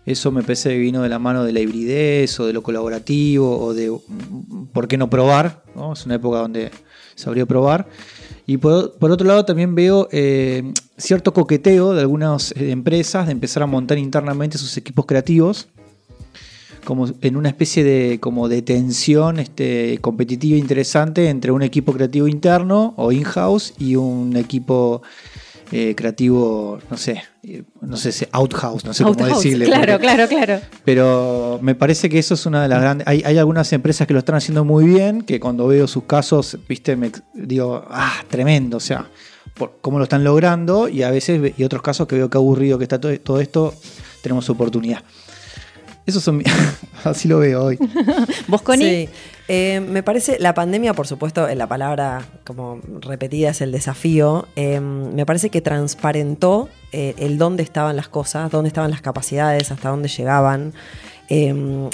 Eso 0.06 0.30
me 0.30 0.42
parece 0.42 0.70
que 0.70 0.78
vino 0.78 1.02
de 1.02 1.08
la 1.08 1.18
mano 1.18 1.44
de 1.44 1.52
la 1.52 1.60
hibridez 1.60 2.40
o 2.40 2.46
de 2.46 2.54
lo 2.54 2.62
colaborativo 2.62 3.60
o 3.60 3.74
de 3.74 3.92
por 4.72 4.88
qué 4.88 4.96
no 4.96 5.10
probar. 5.10 5.62
Es 5.92 6.06
una 6.06 6.14
época 6.14 6.38
donde 6.38 6.70
se 7.14 7.28
abrió 7.28 7.46
probar. 7.46 7.86
Y 8.46 8.56
por, 8.56 8.94
otro 9.00 9.26
lado 9.26 9.44
también 9.44 9.74
veo 9.74 10.08
eh, 10.10 10.72
cierto 10.96 11.34
coqueteo 11.34 11.92
de 11.92 12.00
algunas 12.00 12.52
eh, 12.52 12.70
empresas 12.70 13.26
de 13.26 13.32
empezar 13.32 13.62
a 13.62 13.66
montar 13.66 13.98
internamente 13.98 14.56
sus 14.56 14.76
equipos 14.78 15.04
creativos 15.04 15.68
como 16.88 17.06
en 17.20 17.36
una 17.36 17.50
especie 17.50 17.84
de, 17.84 18.18
como 18.18 18.48
de 18.48 18.62
tensión 18.62 19.38
este, 19.40 19.98
competitiva 20.00 20.56
interesante 20.56 21.28
entre 21.28 21.52
un 21.52 21.62
equipo 21.62 21.92
creativo 21.92 22.28
interno 22.28 22.94
o 22.96 23.12
in-house 23.12 23.74
y 23.78 23.96
un 23.96 24.34
equipo 24.36 25.02
eh, 25.70 25.94
creativo, 25.94 26.78
no 26.90 26.96
sé, 26.96 27.22
no 27.80 27.96
sé 27.96 28.12
si 28.12 28.26
outhouse, 28.32 28.84
no 28.84 28.94
sé 28.94 29.04
cómo 29.04 29.26
decirle. 29.26 29.66
Claro, 29.66 29.98
claro, 29.98 30.26
claro. 30.26 30.60
Pero 30.84 31.58
me 31.62 31.74
parece 31.74 32.08
que 32.08 32.18
eso 32.18 32.34
es 32.34 32.46
una 32.46 32.62
de 32.62 32.68
las 32.68 32.80
grandes. 32.80 33.06
Hay, 33.06 33.38
algunas 33.38 33.72
empresas 33.72 34.06
que 34.06 34.14
lo 34.14 34.20
están 34.20 34.36
haciendo 34.36 34.64
muy 34.64 34.86
bien, 34.86 35.22
que 35.22 35.38
cuando 35.38 35.66
veo 35.66 35.86
sus 35.86 36.04
casos, 36.04 36.58
viste, 36.68 36.96
me 36.96 37.12
digo, 37.34 37.84
ah, 37.90 38.24
tremendo, 38.28 38.78
o 38.78 38.80
sea, 38.80 39.06
por 39.54 39.78
cómo 39.80 39.98
lo 39.98 40.04
están 40.04 40.24
logrando, 40.24 40.88
y 40.88 41.02
a 41.02 41.10
veces, 41.10 41.52
y 41.56 41.64
otros 41.64 41.82
casos 41.82 42.06
que 42.08 42.16
veo 42.16 42.30
que 42.30 42.38
aburrido 42.38 42.78
que 42.78 42.84
está 42.84 43.00
todo, 43.00 43.18
todo 43.20 43.40
esto, 43.40 43.74
tenemos 44.22 44.48
oportunidad. 44.48 45.02
Eso 46.08 46.20
son. 46.20 46.42
así 47.04 47.28
lo 47.28 47.38
veo 47.38 47.64
hoy. 47.64 47.78
¿Vos, 48.48 48.62
Connie? 48.62 49.06
Sí. 49.06 49.12
Eh, 49.46 49.80
me 49.80 50.02
parece, 50.02 50.38
la 50.38 50.54
pandemia, 50.54 50.94
por 50.94 51.06
supuesto, 51.06 51.46
la 51.54 51.66
palabra 51.66 52.26
como 52.44 52.80
repetida 53.00 53.50
es 53.50 53.60
el 53.60 53.72
desafío, 53.72 54.48
em, 54.56 55.12
me 55.14 55.26
parece 55.26 55.50
que 55.50 55.60
transparentó 55.60 56.70
eh, 56.92 57.14
el 57.18 57.36
dónde 57.36 57.62
estaban 57.62 57.94
las 57.94 58.08
cosas, 58.08 58.50
dónde 58.50 58.68
estaban 58.68 58.90
las 58.90 59.02
capacidades, 59.02 59.70
hasta 59.70 59.90
dónde 59.90 60.08
llegaban, 60.08 60.72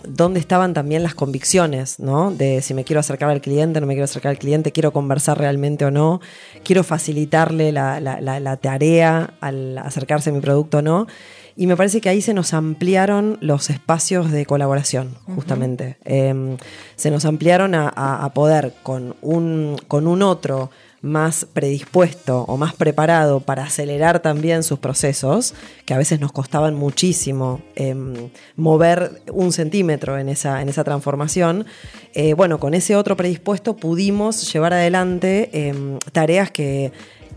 dónde 0.06 0.38
estaban 0.38 0.74
también 0.74 1.02
las 1.02 1.16
convicciones, 1.16 1.98
¿no? 1.98 2.30
De 2.30 2.62
si 2.62 2.72
me 2.72 2.84
quiero 2.84 3.00
acercar 3.00 3.30
al 3.30 3.40
cliente, 3.40 3.80
no 3.80 3.86
me 3.88 3.94
quiero 3.94 4.04
acercar 4.04 4.30
al 4.30 4.38
cliente, 4.38 4.70
quiero 4.70 4.92
conversar 4.92 5.38
realmente 5.38 5.84
o 5.84 5.90
no, 5.90 6.20
quiero 6.62 6.84
facilitarle 6.84 7.72
la, 7.72 8.00
la 8.00 8.56
tarea 8.58 9.34
al 9.40 9.76
acercarse 9.78 10.30
a 10.30 10.32
mi 10.32 10.40
producto 10.40 10.78
o 10.78 10.82
no. 10.82 11.08
Y 11.56 11.66
me 11.66 11.76
parece 11.76 12.00
que 12.00 12.08
ahí 12.08 12.20
se 12.20 12.34
nos 12.34 12.52
ampliaron 12.52 13.38
los 13.40 13.70
espacios 13.70 14.32
de 14.32 14.44
colaboración, 14.44 15.14
justamente. 15.34 15.98
Em, 16.04 16.56
se 16.96 17.10
nos 17.10 17.24
ampliaron 17.24 17.74
a, 17.74 18.30
poder 18.34 18.74
con 18.82 19.14
un, 19.22 19.76
con 19.86 20.08
un 20.08 20.22
otro 20.22 20.70
más 21.04 21.46
predispuesto 21.52 22.44
o 22.48 22.56
más 22.56 22.74
preparado 22.74 23.40
para 23.40 23.64
acelerar 23.64 24.20
también 24.20 24.62
sus 24.62 24.78
procesos, 24.78 25.54
que 25.84 25.92
a 25.92 25.98
veces 25.98 26.18
nos 26.18 26.32
costaban 26.32 26.74
muchísimo 26.74 27.60
em, 27.76 28.30
mover 28.56 29.22
un 29.30 29.52
centímetro 29.52 30.18
en 30.18 30.30
esa, 30.30 30.62
en 30.62 30.70
esa 30.70 30.82
transformación, 30.82 31.66
eh, 32.14 32.32
bueno, 32.32 32.58
con 32.58 32.72
ese 32.72 32.96
otro 32.96 33.18
predispuesto 33.18 33.76
pudimos 33.76 34.50
llevar 34.50 34.72
adelante 34.72 35.50
em, 35.52 35.98
tareas 36.12 36.50
que, 36.50 36.90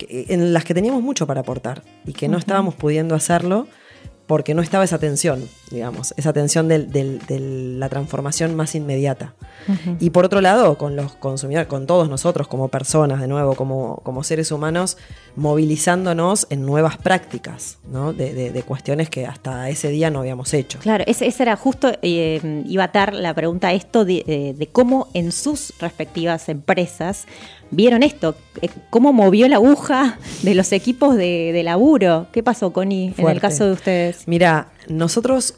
en 0.10 0.54
las 0.54 0.64
que 0.64 0.74
teníamos 0.74 1.04
mucho 1.04 1.28
para 1.28 1.42
aportar 1.42 1.84
y 2.06 2.14
que 2.14 2.30
no 2.30 2.38
estábamos 2.38 2.74
pudiendo 2.74 3.16
hacerlo 3.16 3.68
porque 4.28 4.54
no 4.54 4.62
estaba 4.62 4.84
esa 4.84 5.00
tensión, 5.00 5.50
digamos, 5.72 6.14
esa 6.18 6.34
tensión 6.34 6.68
de 6.68 7.76
la 7.78 7.90
transformación 7.90 8.56
más 8.56 8.76
inmediata. 8.76 9.34
Y 10.00 10.12
por 10.12 10.24
otro 10.24 10.40
lado, 10.40 10.78
con 10.78 10.96
los 10.96 11.16
consumidores, 11.16 11.68
con 11.68 11.88
todos 11.88 12.10
nosotros 12.10 12.48
como 12.48 12.70
personas, 12.70 13.20
de 13.20 13.28
nuevo, 13.28 13.56
como, 13.56 13.98
como 14.04 14.24
seres 14.24 14.52
humanos, 14.52 14.98
movilizándonos 15.36 16.48
en 16.50 16.66
nuevas 16.66 16.98
prácticas, 16.98 17.78
¿no? 17.92 18.14
de, 18.14 18.64
cuestiones 18.66 19.10
que 19.10 19.26
hasta 19.26 19.70
ese 19.70 19.90
día 19.90 20.10
no 20.10 20.20
habíamos 20.20 20.54
hecho. 20.54 20.80
Claro, 20.80 21.04
esa 21.08 21.44
era 21.44 21.56
justo, 21.56 21.92
eh, 22.02 22.64
iba 22.66 22.86
a 22.86 22.88
dar 22.88 23.14
la 23.14 23.34
pregunta 23.34 23.70
a 23.70 23.74
esto 23.74 24.06
de, 24.06 24.56
de 24.58 24.68
cómo 24.68 25.10
en 25.14 25.32
sus 25.32 25.74
respectivas 25.80 26.50
empresas 26.50 27.26
vieron 27.72 28.04
esto, 28.04 28.36
eh, 28.62 28.70
cómo 28.90 29.14
movió 29.14 29.48
la 29.48 29.58
aguja 29.58 30.18
de 30.44 30.56
los 30.56 30.72
equipos 30.72 31.16
de, 31.16 31.62
laburo. 31.64 32.28
¿Qué 32.32 32.44
pasó, 32.44 32.72
Connie, 32.72 33.14
en 33.18 33.28
el 33.28 33.40
caso 33.40 33.66
de 33.66 33.72
ustedes? 33.74 34.28
Mira, 34.28 34.70
nosotros 34.90 35.56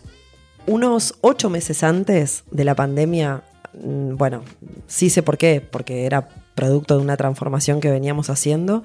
unos 0.67 1.15
ocho 1.21 1.49
meses 1.49 1.83
antes 1.83 2.43
de 2.51 2.63
la 2.63 2.75
pandemia, 2.75 3.43
mm, 3.73 4.15
bueno, 4.15 4.43
sí 4.87 5.09
sé 5.09 5.23
por 5.23 5.37
qué, 5.37 5.61
porque 5.61 6.05
era 6.05 6.29
producto 6.55 6.97
de 6.97 7.03
una 7.03 7.17
transformación 7.17 7.79
que 7.79 7.89
veníamos 7.89 8.29
haciendo, 8.29 8.83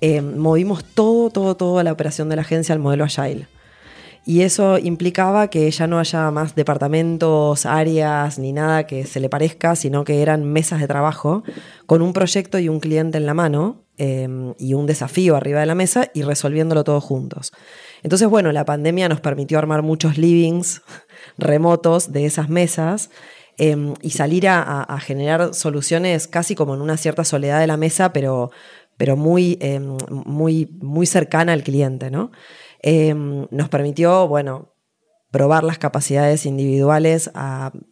eh, 0.00 0.20
movimos 0.20 0.84
todo, 0.84 1.30
todo, 1.30 1.56
toda 1.56 1.82
la 1.82 1.92
operación 1.92 2.28
de 2.28 2.36
la 2.36 2.42
agencia 2.42 2.72
al 2.72 2.78
modelo 2.78 3.04
Agile. 3.04 3.48
Y 4.26 4.40
eso 4.40 4.78
implicaba 4.78 5.48
que 5.48 5.70
ya 5.70 5.86
no 5.86 5.98
haya 5.98 6.30
más 6.30 6.54
departamentos, 6.54 7.66
áreas, 7.66 8.38
ni 8.38 8.52
nada 8.52 8.86
que 8.86 9.04
se 9.04 9.20
le 9.20 9.28
parezca, 9.28 9.76
sino 9.76 10.04
que 10.04 10.22
eran 10.22 10.44
mesas 10.44 10.80
de 10.80 10.88
trabajo 10.88 11.42
con 11.86 12.00
un 12.00 12.14
proyecto 12.14 12.58
y 12.58 12.70
un 12.70 12.80
cliente 12.80 13.18
en 13.18 13.26
la 13.26 13.34
mano 13.34 13.84
em, 13.98 14.54
y 14.58 14.72
un 14.72 14.86
desafío 14.86 15.36
arriba 15.36 15.60
de 15.60 15.66
la 15.66 15.74
mesa 15.74 16.10
y 16.14 16.22
resolviéndolo 16.22 16.84
todos 16.84 17.04
juntos. 17.04 17.52
Entonces, 18.02 18.28
bueno, 18.28 18.50
la 18.50 18.64
pandemia 18.64 19.10
nos 19.10 19.20
permitió 19.20 19.58
armar 19.58 19.82
muchos 19.82 20.16
livings 20.16 20.80
remotos 21.38 22.12
de 22.12 22.24
esas 22.24 22.48
mesas. 22.48 23.10
Em, 23.56 23.94
y 24.02 24.10
salir 24.10 24.48
a, 24.48 24.98
generar 24.98 25.54
soluciones 25.54 26.26
casi 26.26 26.56
como 26.56 26.74
en 26.74 26.80
una 26.80 26.96
cierta 26.96 27.22
soledad 27.22 27.60
de 27.60 27.68
la 27.68 27.76
mesa, 27.76 28.12
pero, 28.12 28.50
pero 28.96 29.16
muy, 29.16 29.58
em, 29.60 29.96
muy, 30.10 30.76
muy 30.80 31.06
cercana 31.06 31.52
al 31.52 31.62
cliente, 31.62 32.10
¿no? 32.10 32.32
Em, 32.86 33.46
nos 33.50 33.70
permitió, 33.70 34.28
bueno, 34.28 34.74
probar 35.30 35.64
las 35.64 35.78
capacidades 35.78 36.44
individuales, 36.44 37.30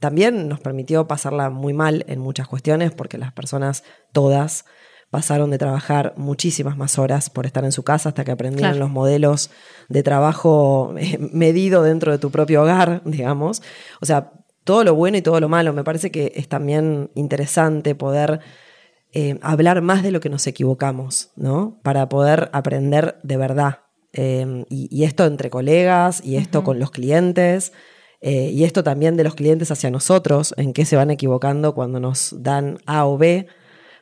también 0.01 0.49
nos 0.51 0.61
permitió 0.61 1.09
pasarla 1.09 1.49
muy 1.49 1.73
mal 1.73 2.05
en 2.09 2.19
muchas 2.21 2.47
cuestiones, 2.47 2.93
porque 2.93 3.17
las 3.17 3.33
personas 3.33 3.85
todas 4.13 4.67
pasaron 5.11 5.51
de 5.51 5.57
trabajar 5.57 6.13
muchísimas 6.19 6.77
más 6.77 6.99
horas 6.99 7.31
por 7.31 7.47
estar 7.47 7.65
en 7.65 7.73
su 7.73 7.85
casa 7.85 8.11
hasta 8.11 8.25
que 8.25 8.33
aprendieron 8.33 8.73
Claro. 8.73 8.85
los 8.85 8.91
modelos 8.91 9.51
de 9.89 10.03
trabajo 10.03 10.95
eh, 10.99 11.17
medido 11.33 11.83
dentro 11.83 12.13
de 12.13 12.19
tu 12.19 12.31
propio 12.31 12.63
hogar, 12.63 13.01
digamos. 13.07 13.63
O 14.03 14.07
sea, 14.07 14.33
todo 14.65 14.85
lo 14.85 14.95
bueno 14.95 15.17
y 15.17 15.23
todo 15.23 15.41
lo 15.41 15.49
malo. 15.49 15.73
Me 15.73 15.85
parece 15.85 16.11
que 16.11 16.33
es 16.37 16.49
también 16.49 17.11
interesante 17.15 17.95
poder 17.95 18.41
eh, 19.15 19.39
hablar 19.43 19.81
más 19.81 20.03
de 20.03 20.13
lo 20.13 20.21
que 20.21 20.29
nos 20.29 20.47
equivocamos, 20.47 21.31
¿no? 21.37 21.81
Para 21.83 22.09
poder 22.11 22.51
aprender 22.53 23.19
de 23.23 23.37
verdad. 23.39 23.79
Eh, 24.13 24.65
y, 24.69 24.89
y 24.91 25.05
esto 25.05 25.25
entre 25.25 25.51
colegas, 25.51 26.23
y 26.25 26.37
esto 26.37 26.65
con 26.65 26.79
los 26.79 26.91
clientes, 26.91 27.73
eh, 28.23 28.51
y 28.51 28.63
esto 28.63 28.85
también 28.85 29.17
de 29.17 29.25
los 29.25 29.35
clientes 29.35 29.71
hacia 29.73 29.91
nosotros, 29.91 30.55
en 30.57 30.73
qué 30.73 30.85
se 30.85 30.95
van 30.97 31.11
equivocando 31.11 31.75
cuando 31.75 31.99
nos 31.99 32.37
dan 32.39 32.79
A 32.87 33.05
o 33.05 33.19
B 33.19 33.49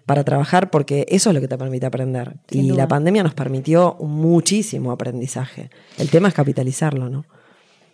para 0.05 0.25
trabajar, 0.25 0.71
porque 0.71 1.07
eso 1.09 1.31
es 1.31 1.35
lo 1.35 1.41
que 1.41 1.49
te 1.49 1.57
permite 1.57 1.87
aprender. 1.87 2.37
Sin 2.49 2.67
y 2.67 2.69
duda. 2.69 2.83
la 2.83 2.89
pandemia 2.89 3.23
nos 3.23 3.33
permitió 3.35 3.97
muchísimo 4.01 4.93
aprendizaje. 4.93 5.71
El 5.97 6.11
tema 6.11 6.29
es 6.29 6.35
capitalizarlo, 6.35 7.09
¿no? 7.09 7.25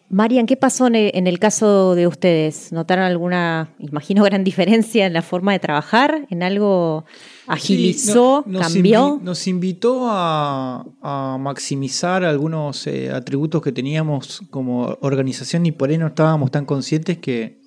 Marian, 0.08 0.46
¿qué 0.46 0.56
pasó 0.56 0.86
en 0.86 0.94
el, 1.26 1.38
caso 1.40 1.96
de 1.96 2.06
ustedes? 2.06 2.70
¿Notaron 2.72 3.04
alguna, 3.04 3.74
imagino, 3.80 4.22
gran 4.22 4.44
diferencia 4.44 5.04
en 5.04 5.12
la 5.12 5.22
forma 5.22 5.52
de 5.52 5.58
trabajar? 5.58 6.26
¿En 6.30 6.44
algo 6.44 7.04
agilizó, 7.48 8.42
Sí, 8.44 8.50
no- 8.52 8.58
nos 8.60 8.72
cambió? 8.72 9.16
invi- 9.18 9.22
nos 9.22 9.46
invitó 9.48 10.06
a, 10.08 10.86
a 11.02 11.38
maximizar 11.40 12.24
algunos 12.24 12.86
eh, 12.86 13.10
atributos 13.10 13.60
que 13.62 13.72
teníamos 13.72 14.42
como 14.50 14.96
organización 15.00 15.66
y 15.66 15.72
por 15.72 15.90
ahí 15.90 15.98
no 15.98 16.06
estábamos 16.06 16.52
tan 16.52 16.66
conscientes 16.66 17.18
que 17.18 17.58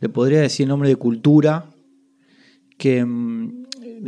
le 0.00 0.08
podría 0.10 0.42
decir 0.42 0.64
el 0.64 0.68
nombre 0.68 0.90
de 0.90 0.96
cultura, 0.96 1.70
que 2.76 3.04
mm, 3.04 3.64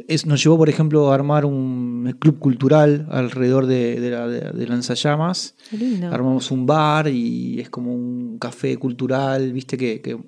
es- 0.09 0.27
nos 0.27 0.43
llevó, 0.43 0.57
por 0.59 0.69
ejemplo, 0.69 1.11
a 1.11 1.15
armar 1.15 1.45
un 1.45 2.15
club 2.19 2.39
cultural 2.39 3.07
alrededor 3.11 3.67
de, 3.67 4.01
de 4.01 4.11
la, 4.11 4.27
de- 4.29 4.67
Lanzallamas. 4.67 5.55
Lindo. 5.73 6.09
Armamos 6.09 6.51
un 6.51 6.67
bar 6.67 7.09
y 7.09 7.61
es 7.61 7.71
como 7.71 7.93
un 7.95 8.39
café 8.39 8.77
cultural, 8.77 9.53
viste, 9.53 9.77
que, 9.77 10.01
que, 10.01 10.19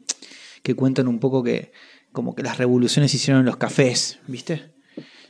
que 0.62 0.74
cuentan 0.74 1.08
un 1.08 1.18
poco 1.18 1.42
que 1.42 1.72
como 2.12 2.34
que 2.34 2.42
las 2.42 2.58
revoluciones 2.58 3.14
hicieron 3.14 3.40
en 3.40 3.46
los 3.46 3.56
cafés, 3.56 4.18
viste, 4.28 4.70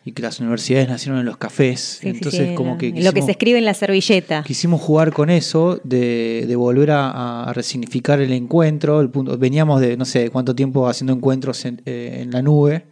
y 0.04 0.10
que 0.12 0.20
las 0.22 0.40
universidades 0.40 0.88
nacieron 0.88 1.20
en 1.20 1.26
los 1.26 1.36
cafés. 1.36 1.98
Sí, 2.00 2.08
Entonces, 2.08 2.48
sí, 2.48 2.54
como 2.56 2.76
que 2.76 2.88
Lo 2.88 2.94
que 2.94 3.00
quisimos- 3.20 3.24
se 3.26 3.30
escribe 3.30 3.58
en 3.58 3.64
la 3.64 3.74
servilleta. 3.74 4.42
quisimos 4.44 4.80
jugar 4.80 5.12
con 5.12 5.30
eso, 5.30 5.80
de, 5.84 6.44
de 6.48 6.56
volver 6.56 6.90
a, 6.90 7.44
a 7.44 7.52
resignificar 7.52 8.20
el 8.20 8.32
encuentro. 8.32 9.00
El 9.00 9.10
punto, 9.10 9.38
veníamos 9.38 9.80
de 9.80 9.96
no 9.96 10.04
sé 10.04 10.30
cuánto 10.30 10.56
tiempo 10.56 10.88
haciendo 10.88 11.12
encuentros 11.12 11.64
en, 11.66 11.80
eh, 11.86 12.18
en 12.20 12.32
la 12.32 12.42
nube. 12.42 12.86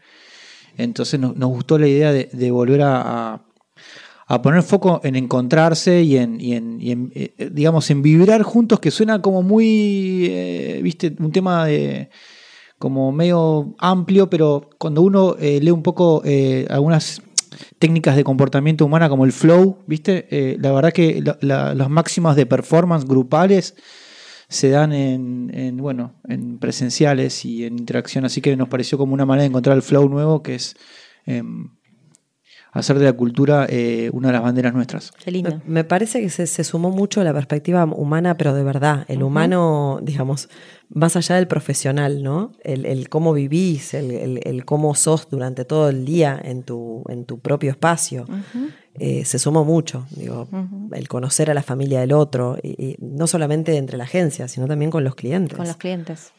Entonces 0.83 1.19
nos, 1.21 1.37
nos 1.37 1.51
gustó 1.51 1.79
la 1.79 1.87
idea 1.87 2.13
de, 2.13 2.51
volver 2.51 2.83
a, 2.83 3.45
poner 4.43 4.63
foco 4.63 5.01
en 5.05 5.17
encontrarse 5.17 6.03
y 6.03 6.17
en, 6.17 6.41
en, 6.41 7.13
eh, 7.15 7.51
digamos, 7.53 7.91
en 7.91 8.03
vibrar 8.03 8.43
juntos, 8.43 8.81
que 8.81 8.91
suena 8.91 9.21
como 9.21 9.43
muy, 9.43 10.27
eh, 10.31 10.81
viste, 10.83 11.15
un 11.19 11.33
tema 11.33 11.67
de 11.67 12.11
como 12.79 13.13
medio 13.13 13.75
amplio, 13.79 14.31
pero 14.31 14.71
cuando 14.79 15.03
uno 15.03 15.37
eh, 15.39 15.61
lee 15.61 15.71
un 15.71 15.83
poco 15.83 16.23
eh, 16.25 16.67
algunas 16.71 17.21
técnicas 17.79 18.17
de 18.17 18.25
comportamiento 18.25 18.87
humana 18.87 19.09
como 19.09 19.25
el 19.25 19.33
flow, 19.33 19.79
¿viste? 19.87 20.27
Eh, 20.31 20.57
la 20.61 20.73
verdad 20.73 20.93
que 20.93 21.21
la- 21.23 21.37
la- 21.43 21.75
las 21.75 21.91
máximas 21.91 22.37
de 22.37 22.47
performance 22.47 23.05
grupales 23.07 23.75
se 24.51 24.69
dan 24.69 24.93
en, 24.93 25.51
en, 25.55 25.77
bueno, 25.77 26.21
en 26.29 26.59
presenciales 26.59 27.45
y 27.45 27.65
en 27.65 27.79
interacción, 27.79 28.25
así 28.25 28.41
que 28.41 28.57
nos 28.57 28.69
pareció 28.69 28.99
como 28.99 29.15
una 29.15 29.25
manera 29.25 29.43
de 29.43 29.49
encontrar 29.49 29.77
el 29.77 29.83
flow 29.83 30.09
nuevo, 30.09 30.43
que 30.43 30.57
es 30.57 30.75
em, 31.25 31.71
hacer 32.73 32.99
de 32.99 33.05
la 33.07 33.13
cultura 33.13 33.67
eh, 33.69 34.11
una 34.13 34.29
de 34.29 34.33
las 34.35 34.43
banderas 34.43 34.73
nuestras. 34.75 35.11
Qué 35.25 35.31
lindo. 35.31 35.61
Me, 35.67 35.85
parece 35.85 36.21
que 36.21 36.31
se, 36.31 36.47
se 36.47 36.63
sumó 36.65 36.91
mucho 36.91 37.23
la 37.25 37.33
perspectiva 37.33 37.85
humana, 37.85 38.37
pero 38.37 38.55
de 38.55 38.63
verdad. 38.63 39.05
El 39.09 39.23
humano, 39.23 39.99
digamos, 40.03 40.49
más 40.89 41.17
allá 41.17 41.37
del 41.37 41.47
profesional, 41.49 42.23
¿no? 42.23 42.53
El, 42.63 42.87
el 42.87 43.09
cómo 43.09 43.33
vivís, 43.33 43.95
el, 43.95 44.11
el- 44.11 44.41
el 44.45 44.65
cómo 44.65 44.95
sos 44.95 45.29
durante 45.31 45.65
todo 45.65 45.89
el 45.89 46.05
día 46.05 46.41
en 46.43 46.63
tu, 46.63 47.05
en 47.09 47.25
tu 47.25 47.39
propio 47.41 47.71
espacio. 47.71 48.27
eh, 48.99 49.25
se 49.25 49.39
sumó 49.39 49.65
mucho, 49.65 50.07
digo, 50.11 50.49
el 50.93 51.09
conocer 51.09 51.51
a 51.51 51.55
la 51.55 51.63
familia 51.63 52.01
del 52.01 52.13
otro, 52.13 52.59
y, 52.63 52.71
y 52.85 52.97
no 53.01 53.27
solamente 53.27 53.77
entre 53.77 53.97
la 53.97 54.05
agencia, 54.05 54.47
sino 54.49 54.67
también 54.67 54.91
con 54.91 55.05
los 55.05 55.15
clientes. 55.15 55.57
Con 55.57 55.67
los 55.67 55.77
clientes. 55.77 56.33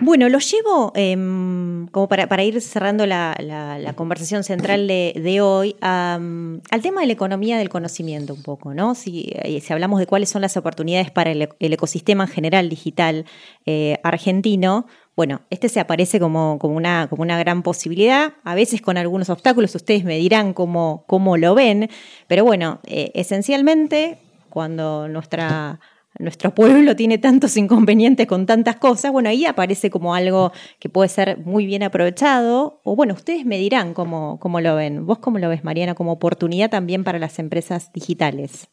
Bueno, 0.00 0.28
lo 0.28 0.38
llevo 0.38 0.92
em, 0.94 1.86
como 1.88 2.08
para, 2.08 2.28
para 2.28 2.44
ir 2.44 2.60
cerrando 2.60 3.06
la, 3.06 3.34
la- 3.40 3.92
conversación 3.94 4.44
central 4.44 4.86
de, 4.86 5.12
de 5.16 5.40
hoy 5.40 5.74
al 5.80 6.60
tema 6.82 7.00
de 7.00 7.06
la 7.08 7.12
economía 7.12 7.58
del 7.58 7.68
conocimiento 7.68 8.34
un 8.34 8.42
poco, 8.42 8.74
¿no? 8.74 8.94
Si, 8.94 9.30
eh, 9.34 9.60
si 9.60 9.72
hablamos 9.72 9.98
de 9.98 10.06
cuáles 10.06 10.28
son 10.28 10.42
las 10.42 10.56
oportunidades 10.56 11.10
para 11.10 11.30
el, 11.32 11.48
el 11.58 11.72
ecosistema 11.72 12.24
en 12.24 12.30
general 12.30 12.68
digital 12.68 13.24
eh, 13.66 13.98
argentino, 14.04 14.86
bueno, 15.16 15.40
este 15.50 15.68
se 15.68 15.80
aparece 15.80 16.20
como, 16.20 16.58
como, 16.60 16.76
una, 16.76 17.08
como 17.08 17.22
una 17.22 17.38
gran 17.38 17.62
posibilidad, 17.62 18.34
a 18.44 18.54
veces 18.54 18.80
con 18.80 18.98
algunos 18.98 19.30
obstáculos, 19.30 19.74
ustedes 19.74 20.04
me 20.04 20.16
dirán 20.18 20.52
cómo, 20.52 21.04
cómo 21.08 21.36
lo 21.36 21.54
ven, 21.56 21.90
pero 22.28 22.44
bueno, 22.44 22.80
eh, 22.84 23.10
esencialmente 23.14 24.18
cuando 24.48 25.08
nuestra 25.08 25.80
nuestro 26.18 26.54
pueblo 26.54 26.96
tiene 26.96 27.18
tantos 27.18 27.56
inconvenientes 27.56 28.26
con 28.26 28.46
tantas 28.46 28.76
cosas, 28.76 29.12
bueno, 29.12 29.28
ahí 29.28 29.46
aparece 29.46 29.90
como 29.90 30.14
algo 30.14 30.52
que 30.78 30.88
puede 30.88 31.08
ser 31.08 31.38
muy 31.38 31.66
bien 31.66 31.82
aprovechado, 31.82 32.80
o 32.84 32.96
bueno, 32.96 33.14
ustedes 33.14 33.44
me 33.44 33.58
dirán 33.58 33.94
cómo, 33.94 34.38
cómo 34.40 34.60
lo 34.60 34.74
ven. 34.76 35.06
¿Vos 35.06 35.18
cómo 35.18 35.38
lo 35.38 35.48
ves, 35.48 35.64
Mariana, 35.64 35.94
como 35.94 36.12
oportunidad 36.12 36.70
también 36.70 37.04
para 37.04 37.18
las 37.18 37.38
empresas 37.38 37.92
digitales? 37.92 38.68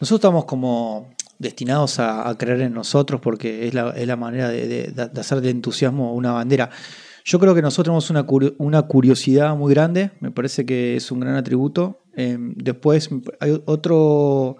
Nosotros 0.00 0.18
estamos 0.20 0.44
como 0.44 1.08
destinados 1.38 1.98
a, 1.98 2.34
creer 2.38 2.60
en 2.62 2.74
nosotros 2.74 3.20
porque 3.20 3.66
es 3.66 3.74
la, 3.74 3.90
es 3.90 4.06
la 4.06 4.16
manera 4.16 4.48
de, 4.48 4.66
de- 4.66 5.40
de 5.40 5.50
entusiasmo 5.50 6.14
una 6.14 6.32
bandera. 6.32 6.70
Yo 7.24 7.38
creo 7.38 7.54
que 7.54 7.62
nosotros 7.62 8.06
tenemos 8.06 8.10
una, 8.10 8.54
una 8.58 8.82
curiosidad 8.82 9.56
muy 9.56 9.72
grande, 9.72 10.10
me 10.20 10.30
parece 10.30 10.66
que 10.66 10.96
es 10.96 11.10
un 11.10 11.20
gran 11.20 11.36
atributo. 11.36 12.02
Eh, 12.16 12.36
después 12.38 13.08
hay 13.40 13.62
otro 13.64 14.58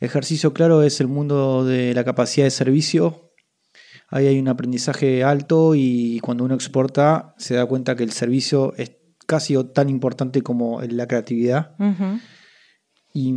ejercicio 0.00 0.52
claro, 0.52 0.82
es 0.82 1.00
el 1.00 1.08
mundo 1.08 1.64
de 1.64 1.94
la 1.94 2.04
capacidad 2.04 2.46
de 2.46 2.50
servicio. 2.50 3.32
Ahí 4.08 4.26
hay 4.26 4.38
un 4.38 4.48
aprendizaje 4.48 5.22
alto 5.22 5.74
y 5.76 6.18
cuando 6.20 6.44
uno 6.44 6.54
exporta 6.54 7.34
se 7.38 7.54
da 7.54 7.66
cuenta 7.66 7.94
que 7.94 8.02
el 8.02 8.10
servicio 8.10 8.74
es 8.76 8.92
casi 9.26 9.54
tan 9.72 9.88
importante 9.88 10.42
como 10.42 10.82
la 10.82 11.06
creatividad. 11.06 11.76
Y, 13.14 13.32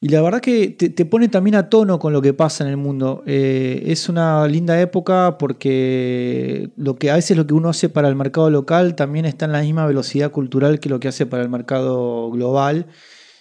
y 0.00 0.08
la 0.08 0.22
verdad 0.22 0.40
que 0.40 0.68
te, 0.70 0.88
te 0.88 1.04
pone 1.04 1.28
también 1.28 1.56
a 1.56 1.68
tono 1.68 1.98
con 1.98 2.14
lo 2.14 2.22
que 2.22 2.32
pasa 2.32 2.64
en 2.64 2.70
el 2.70 2.78
mundo. 2.78 3.22
Eh, 3.26 3.82
es 3.86 4.08
una 4.08 4.46
linda 4.46 4.80
época 4.80 5.36
porque 5.36 6.70
lo 6.76 6.96
que 6.96 7.10
a 7.10 7.16
veces 7.16 7.36
lo 7.36 7.46
que 7.46 7.52
uno 7.52 7.68
hace 7.68 7.90
para 7.90 8.08
el 8.08 8.16
mercado 8.16 8.48
local 8.48 8.94
también 8.94 9.26
está 9.26 9.44
en 9.44 9.52
la 9.52 9.60
misma 9.60 9.86
velocidad 9.86 10.30
cultural 10.30 10.80
que 10.80 10.88
lo 10.88 11.00
que 11.00 11.08
hace 11.08 11.26
para 11.26 11.42
el 11.42 11.50
mercado 11.50 12.30
global. 12.30 12.86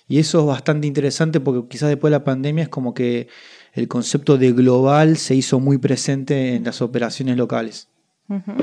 Y 0.08 0.20
eso 0.20 0.40
es 0.42 0.46
bastante 0.46 0.88
interesante 0.88 1.40
porque 1.40 1.68
quizás 1.70 1.90
después 1.90 2.12
de 2.12 2.18
la 2.20 2.24
pandemia 2.24 2.64
es 2.64 2.70
como 2.70 2.94
que 2.94 3.28
el 3.74 3.88
concepto 3.88 4.38
de 4.38 4.52
global 4.54 5.18
se 5.18 5.36
hizo 5.36 5.60
muy 5.60 5.78
presente 5.78 6.56
en 6.56 6.64
las 6.64 6.82
operaciones 6.82 7.38
locales. 7.38 7.90
Ujú. 8.30 8.54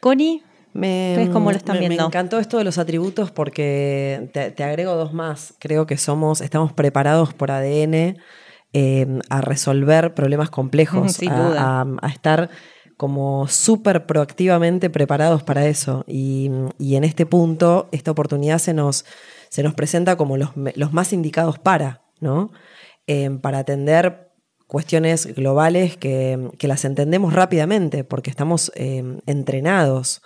Connie, 0.00 0.42
Me, 0.74 1.12
¿Ustedes 1.12 1.30
cómo 1.30 1.50
lo 1.50 1.56
están 1.56 1.76
me- 1.76 1.82
me 1.82 1.88
viendo? 1.88 2.06
encantó 2.06 2.38
esto 2.38 2.58
de 2.58 2.64
los 2.64 2.78
atributos 2.78 3.30
porque 3.30 4.30
te, 4.32 4.50
te 4.52 4.62
agrego 4.64 4.94
dos 4.94 5.12
más. 5.14 5.54
Creo 5.58 5.86
que 5.86 5.96
somos, 5.96 6.40
estamos 6.42 6.72
preparados 6.74 7.32
por 7.34 7.50
ADN 7.50 8.16
eh, 8.74 9.06
a 9.30 9.40
resolver 9.40 10.14
problemas 10.14 10.50
complejos, 10.50 11.12
Sin 11.14 11.30
a, 11.32 11.48
duda. 11.48 11.80
a- 11.80 11.86
a 12.02 12.08
estar 12.10 12.50
como 12.98 13.46
súper 13.46 14.06
proactivamente 14.06 14.90
preparados 14.90 15.44
para 15.44 15.66
eso. 15.66 16.04
Y, 16.06 16.50
y 16.78 16.96
en 16.96 17.04
este 17.04 17.24
punto, 17.24 17.88
esta 17.92 18.10
oportunidad 18.10 18.58
se 18.58 18.74
nos, 18.74 19.06
se 19.48 19.62
nos 19.62 19.72
presenta 19.72 20.16
como 20.16 20.36
los, 20.36 20.50
los 20.74 20.92
más 20.92 21.12
indicados 21.14 21.58
para, 21.60 22.02
¿no? 22.20 22.50
Eh, 23.06 23.30
para 23.40 23.60
atender 23.60 24.32
cuestiones 24.66 25.32
globales 25.34 25.96
que, 25.96 26.50
que 26.58 26.68
las 26.68 26.84
entendemos 26.84 27.32
rápidamente 27.32 28.02
porque 28.02 28.30
estamos 28.30 28.72
eh, 28.74 29.02
entrenados 29.26 30.20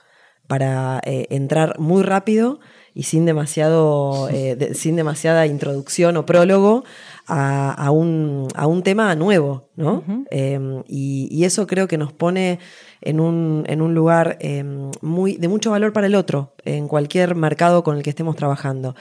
para 0.49 1.01
eh, 1.05 1.27
entrar 1.31 1.79
muy 1.79 2.03
rápido 2.03 2.59
y 2.95 3.05
sin, 3.05 3.25
demasiado, 3.25 4.29
eh, 4.31 4.75
sin 4.75 4.97
demasiada 4.97 5.47
introducción 5.47 6.17
o 6.17 6.27
prólogo 6.27 6.85
a, 7.27 7.73
a 7.73 7.91
un, 7.91 8.49
a 8.55 8.67
un 8.67 8.83
tema 8.83 9.15
nuevo, 9.15 9.71
¿no? 9.77 10.03
Eh, 10.31 10.83
y, 10.89 11.29
y 11.31 11.45
eso 11.45 11.67
creo 11.67 11.87
que 11.89 11.97
nos 11.99 12.13
pone 12.13 12.59
en 13.01 13.21
un, 13.21 13.65
en 13.67 13.81
un 13.83 13.95
lugar 13.95 14.37
eh, 14.41 14.65
muy, 15.01 15.37
de 15.37 15.49
mucho 15.49 15.71
valor 15.71 15.93
para 15.93 16.07
el 16.07 16.15
otro, 16.15 16.55
en 16.65 16.89
cualquier 16.89 17.35
mercado 17.35 17.83
con 17.85 17.97
el 17.97 18.03
que 18.03 18.11
estemos 18.11 18.37
trabajando. 18.37 18.95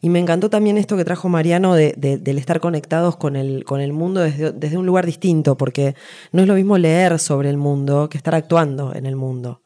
Y 0.00 0.08
me 0.10 0.18
encantó 0.18 0.50
también 0.50 0.78
esto 0.78 0.96
que 0.96 1.04
trajo 1.04 1.28
Mariano 1.28 1.74
de, 1.74 1.94
de- 1.96 2.18
del 2.18 2.38
estar 2.38 2.60
conectados 2.60 3.16
con 3.16 3.34
el, 3.36 3.64
con 3.64 3.80
el 3.80 3.92
mundo 3.92 4.20
desde, 4.20 4.52
desde 4.52 4.76
un 4.78 4.86
lugar 4.86 5.06
distinto, 5.06 5.56
porque 5.56 5.94
no 6.32 6.42
es 6.42 6.48
lo 6.48 6.54
mismo 6.54 6.76
leer 6.78 7.18
sobre 7.18 7.50
el 7.50 7.56
mundo 7.56 8.08
que 8.08 8.18
estar 8.18 8.34
actuando 8.34 8.94
en 8.94 9.06
el 9.06 9.16
mundo. 9.16 9.62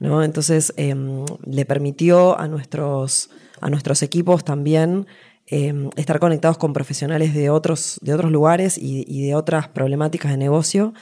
¿no? 0.00 0.22
Entonces 0.24 0.72
em, 0.76 1.24
le 1.44 1.64
permitió 1.66 2.38
a 2.38 2.48
nuestros, 2.48 3.30
a 3.60 3.68
nuestros 3.70 4.02
equipos 4.02 4.44
también 4.44 5.06
em, 5.50 5.90
estar 5.96 6.18
conectados 6.18 6.58
con 6.58 6.72
profesionales 6.72 7.34
de 7.34 7.50
otros, 7.50 7.98
de 8.02 8.14
otros 8.14 8.30
lugares 8.30 8.78
y, 8.78 9.04
y 9.06 9.26
de 9.26 9.34
otras 9.34 9.68
problemáticas 9.68 10.30
de 10.30 10.38
negocio. 10.38 10.94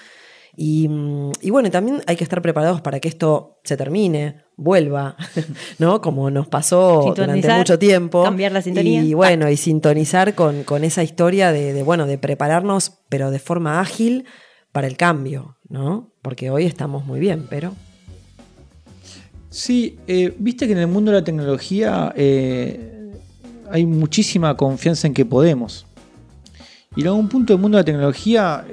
Y, 0.61 0.89
mm, 0.89 1.33
y, 1.41 1.51
bueno, 1.51 1.71
también 1.71 2.03
hay 2.09 2.17
que 2.17 2.25
estar 2.25 2.43
preparados 2.43 2.81
para 2.81 2.99
que 2.99 3.07
esto 3.07 3.61
se 3.63 3.77
termine, 3.77 4.43
vuelva, 4.57 5.17
¿no? 5.79 6.01
Como 6.01 6.31
nos 6.33 6.49
pasó 6.49 7.15
durante 7.17 7.49
mucho 7.55 7.79
tiempo. 7.79 8.25
Cambiar 8.25 8.51
la 8.51 8.61
sintonía. 8.61 9.03
Y 9.03 9.15
bueno, 9.15 9.49
y 9.49 9.57
sintonizar 9.57 10.35
con, 10.35 10.65
con 10.65 10.83
esa 10.83 11.05
historia 11.05 11.53
de, 11.53 11.73
de, 11.73 11.85
bueno, 11.85 12.07
de 12.07 12.19
prepararnos, 12.19 12.99
pero 13.09 13.31
de 13.31 13.39
forma 13.39 13.81
ágil 13.81 14.25
para 14.73 14.89
el 14.89 14.97
cambio, 14.97 15.59
¿no? 15.69 16.11
Porque 16.23 16.51
hoy 16.51 16.65
estamos 16.65 17.07
muy 17.07 17.21
bien, 17.21 17.47
pero... 17.49 17.75
Sí, 19.51 19.99
eh, 20.09 20.35
viste 20.39 20.67
que 20.67 20.73
en 20.73 20.79
el 20.79 20.89
mundo 20.89 21.11
de 21.11 21.21
la 21.21 21.25
tecnología 21.25 22.13
eh, 22.17 22.98
hay 23.71 23.87
muchísima 23.87 24.57
confianza 24.57 25.07
en 25.07 25.15
que 25.15 25.25
podemos. 25.25 25.87
Y 26.97 27.03
en 27.03 27.09
algún 27.09 27.29
punto 27.29 27.53
del 27.53 27.61
mundo 27.61 27.77
de 27.77 27.83
la 27.83 27.85
tecnología, 27.85 28.65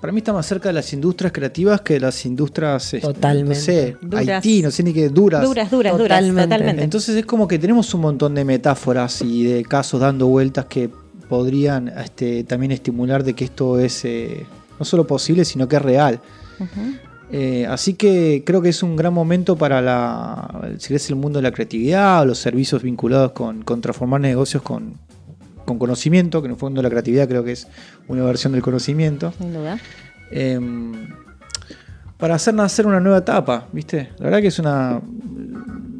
para 0.00 0.12
mí 0.12 0.18
está 0.18 0.32
más 0.32 0.46
cerca 0.46 0.68
de 0.68 0.72
las 0.72 0.92
industrias 0.92 1.32
creativas 1.32 1.80
que 1.80 1.94
de 1.94 2.00
las 2.00 2.24
industrias. 2.24 2.94
Este, 2.94 3.06
totalmente. 3.06 3.98
No 4.00 4.10
sé, 4.10 4.32
Haití, 4.32 4.62
no 4.62 4.70
sé 4.70 4.82
ni 4.82 4.92
qué, 4.92 5.08
duras. 5.08 5.42
Duras, 5.42 5.70
duras, 5.70 5.92
totalmente. 5.92 6.32
duras. 6.32 6.48
Totalmente. 6.48 6.82
Entonces 6.84 7.16
es 7.16 7.26
como 7.26 7.48
que 7.48 7.58
tenemos 7.58 7.92
un 7.92 8.00
montón 8.00 8.34
de 8.34 8.44
metáforas 8.44 9.20
y 9.22 9.44
de 9.44 9.64
casos 9.64 10.00
dando 10.00 10.28
vueltas 10.28 10.66
que 10.66 10.88
podrían 11.28 11.88
este, 11.88 12.44
también 12.44 12.72
estimular 12.72 13.24
de 13.24 13.34
que 13.34 13.44
esto 13.44 13.78
es 13.78 14.04
eh, 14.04 14.46
no 14.78 14.84
solo 14.84 15.06
posible, 15.06 15.44
sino 15.44 15.66
que 15.68 15.76
es 15.76 15.82
real. 15.82 16.20
Uh 16.60 16.64
-huh. 16.64 17.00
Eh, 17.32 17.66
así 17.66 17.94
que 17.94 18.42
creo 18.44 18.62
que 18.62 18.68
es 18.68 18.82
un 18.82 18.96
gran 18.96 19.12
momento 19.12 19.56
para 19.56 19.80
la, 19.80 20.72
si 20.78 20.94
es 20.94 21.08
el 21.10 21.16
mundo 21.16 21.38
de 21.38 21.42
la 21.42 21.52
creatividad 21.52 22.22
o 22.22 22.26
los 22.26 22.38
servicios 22.38 22.82
vinculados 22.82 23.32
con, 23.32 23.62
con 23.62 23.80
transformar 23.80 24.20
negocios 24.20 24.62
con, 24.62 24.94
con, 25.64 25.78
conocimiento, 25.78 26.42
que 26.42 26.46
en 26.46 26.52
el 26.52 26.58
fondo 26.58 26.82
la 26.82 26.90
creatividad 26.90 27.28
creo 27.28 27.42
que 27.42 27.52
es 27.52 27.66
una 28.08 28.24
versión 28.24 28.52
del 28.52 28.62
conocimiento. 28.62 29.32
Sin 29.38 29.52
duda. 29.52 29.78
Eh, 30.30 30.60
para 32.18 32.36
hacer 32.36 32.54
nacer 32.54 32.86
una 32.86 33.00
nueva 33.00 33.18
etapa, 33.18 33.68
¿viste? 33.72 34.10
La 34.18 34.24
verdad 34.24 34.40
que 34.40 34.46
es 34.48 34.58
una. 34.58 35.00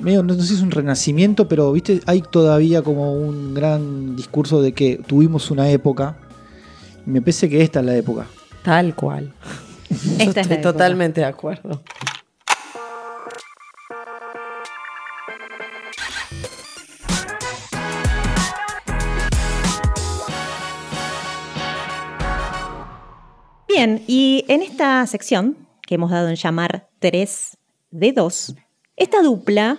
Medio, 0.01 0.23
no 0.23 0.35
sé 0.35 0.43
si 0.43 0.55
es 0.55 0.63
un 0.63 0.71
renacimiento, 0.71 1.49
pero 1.49 1.73
¿viste? 1.73 2.01
hay 2.07 2.23
todavía 2.23 2.83
como 2.83 3.15
un 3.15 3.55
gran 3.55 4.17
discurso 4.17 4.63
de 4.63 4.73
que 4.73 5.01
tuvimos 5.07 5.51
una 5.51 5.69
época. 5.71 6.17
Y 7.07 7.11
me 7.11 7.21
parece 7.21 7.49
que 7.49 7.63
esta 7.63 7.81
es 7.81 7.87
la 7.87 7.97
época. 7.97 8.27
Tal 8.63 8.95
cual. 8.95 9.35
Esta 9.91 10.41
Estoy 10.41 10.57
es 10.57 10.63
totalmente 10.63 11.21
de 11.21 11.27
acuerdo. 11.27 11.83
Bien, 23.69 24.05
y 24.07 24.45
en 24.49 24.63
esta 24.63 25.05
sección 25.07 25.57
que 25.83 25.97
hemos 25.97 26.11
dado 26.11 26.29
en 26.29 26.37
llamar 26.37 26.89
3 27.01 27.57
de 27.91 28.13
2, 28.13 28.55
esta 28.97 29.23
dupla 29.23 29.79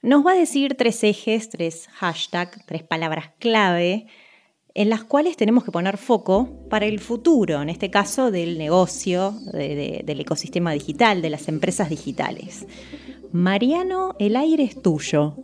nos 0.00 0.24
va 0.24 0.32
a 0.32 0.34
decir 0.34 0.76
tres 0.76 1.04
ejes, 1.04 1.50
tres 1.50 1.88
hashtags, 1.92 2.64
tres 2.66 2.82
palabras 2.82 3.30
clave 3.38 4.06
en 4.74 4.90
las 4.90 5.04
cuales 5.04 5.36
tenemos 5.36 5.64
que 5.64 5.70
poner 5.70 5.96
foco 5.96 6.48
para 6.68 6.86
el 6.86 6.98
futuro, 6.98 7.62
en 7.62 7.68
este 7.68 7.90
caso 7.90 8.32
del 8.32 8.58
negocio, 8.58 9.32
de, 9.52 9.74
de, 9.74 10.02
del 10.04 10.20
ecosistema 10.20 10.72
digital, 10.72 11.22
de 11.22 11.30
las 11.30 11.46
empresas 11.48 11.88
digitales. 11.88 12.66
Mariano, 13.32 14.16
el 14.18 14.36
aire 14.36 14.64
es 14.64 14.82
tuyo. 14.82 15.36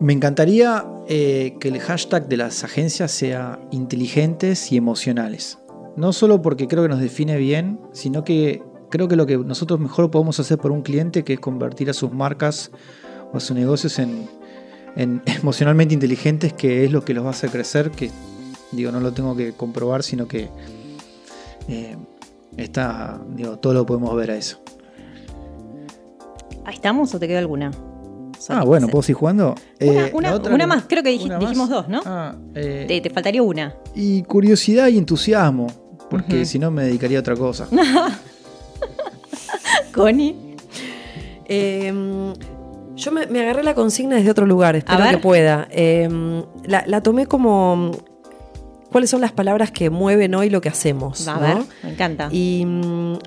Me 0.00 0.12
encantaría 0.12 0.86
eh, 1.08 1.56
que 1.60 1.68
el 1.68 1.80
hashtag 1.80 2.28
de 2.28 2.36
las 2.36 2.62
agencias 2.62 3.10
sea 3.10 3.60
inteligentes 3.72 4.70
y 4.70 4.76
emocionales. 4.76 5.58
No 5.96 6.12
solo 6.12 6.42
porque 6.42 6.68
creo 6.68 6.82
que 6.84 6.88
nos 6.88 7.00
define 7.00 7.36
bien, 7.38 7.80
sino 7.92 8.24
que 8.24 8.62
creo 8.90 9.08
que 9.08 9.16
lo 9.16 9.26
que 9.26 9.36
nosotros 9.36 9.80
mejor 9.80 10.10
podemos 10.10 10.38
hacer 10.38 10.58
por 10.58 10.70
un 10.70 10.82
cliente, 10.82 11.24
que 11.24 11.34
es 11.34 11.40
convertir 11.40 11.90
a 11.90 11.92
sus 11.92 12.12
marcas 12.12 12.70
o 13.32 13.36
a 13.36 13.40
sus 13.40 13.56
negocios 13.56 13.98
en, 13.98 14.28
en 14.96 15.22
emocionalmente 15.26 15.94
inteligentes, 15.94 16.52
que 16.52 16.84
es 16.84 16.92
lo 16.92 17.04
que 17.04 17.14
los 17.14 17.24
va 17.24 17.28
a 17.28 17.32
hacer 17.32 17.50
crecer, 17.50 17.90
que 17.90 18.10
digo, 18.72 18.92
no 18.92 19.00
lo 19.00 19.12
tengo 19.12 19.36
que 19.36 19.52
comprobar, 19.52 20.02
sino 20.02 20.28
que 20.28 20.48
eh, 21.68 21.96
está, 22.56 23.20
digo, 23.34 23.58
todo 23.58 23.74
lo 23.74 23.86
podemos 23.86 24.14
ver 24.16 24.32
a 24.32 24.36
eso. 24.36 24.60
¿Ahí 26.64 26.74
estamos 26.74 27.14
o 27.14 27.18
te 27.18 27.28
queda 27.28 27.40
alguna? 27.40 27.70
Ah, 28.48 28.64
bueno, 28.64 28.88
¿puedo 28.88 29.02
seguir 29.02 29.16
jugando? 29.16 29.54
Una, 29.80 30.06
eh, 30.06 30.10
una, 30.12 30.36
una 30.36 30.66
más, 30.66 30.84
creo 30.86 31.02
que 31.02 31.10
dij, 31.10 31.30
dijimos 31.38 31.68
dos, 31.68 31.88
¿no? 31.88 32.02
Ah, 32.04 32.34
eh, 32.54 32.84
te, 32.86 33.00
te, 33.00 33.10
faltaría 33.10 33.42
una. 33.42 33.74
Y 33.94 34.22
curiosidad 34.24 34.88
y 34.88 34.98
entusiasmo, 34.98 35.66
porque 36.10 36.36
uh 36.36 36.40
-huh. 36.40 36.44
si 36.44 36.58
no 36.58 36.70
me 36.70 36.84
dedicaría 36.84 37.18
a 37.18 37.20
otra 37.20 37.36
cosa. 37.36 37.68
Connie. 39.92 40.36
Yo 42.96 43.10
me, 43.12 43.26
me, 43.26 43.40
agarré 43.40 43.62
la 43.62 43.74
consigna 43.74 44.16
desde 44.16 44.30
otro 44.30 44.46
lugar, 44.46 44.76
espero 44.76 45.04
que 45.10 45.18
pueda. 45.18 45.66
Eh, 45.70 46.08
la, 46.64 46.84
la, 46.86 47.02
tomé 47.02 47.26
como 47.26 47.90
cuáles 48.92 49.10
son 49.10 49.20
las 49.20 49.32
palabras 49.32 49.72
que 49.72 49.90
mueven 49.90 50.34
hoy 50.36 50.50
lo 50.50 50.60
que 50.60 50.68
hacemos. 50.68 51.26
A 51.26 51.34
¿no? 51.34 51.40
ver, 51.40 51.56
me 51.82 51.90
encanta. 51.90 52.28
Y, 52.30 52.64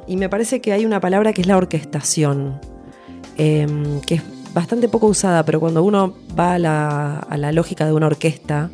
y, 0.08 0.16
me 0.16 0.30
parece 0.30 0.62
que 0.62 0.72
hay 0.72 0.86
una 0.86 1.02
palabra 1.02 1.34
que 1.34 1.42
es 1.42 1.48
la 1.48 1.58
orquestación, 1.58 2.62
eh, 3.38 3.68
que 4.06 4.16
es 4.16 4.24
bastante 4.54 4.88
poco 4.88 5.08
usada, 5.08 5.44
pero 5.44 5.60
cuando 5.60 5.84
uno 5.84 6.16
va 6.40 6.54
a 6.54 6.60
la, 6.60 7.20
a 7.20 7.38
la 7.38 7.52
lógica 7.52 7.86
de 7.86 7.92
una 7.92 8.08
orquesta, 8.08 8.70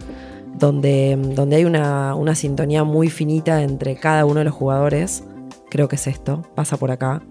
donde, 0.54 1.18
donde 1.36 1.56
hay 1.56 1.66
una, 1.66 2.14
una, 2.16 2.36
sintonía 2.36 2.84
muy 2.84 3.10
finita 3.10 3.64
entre 3.64 3.96
cada 3.96 4.26
uno 4.26 4.40
de 4.40 4.46
los 4.46 4.54
jugadores, 4.54 5.24
creo 5.70 5.88
que 5.88 5.96
es 5.96 6.08
esto, 6.08 6.44
pasa 6.56 6.78
por 6.78 6.92
acá, 6.92 7.24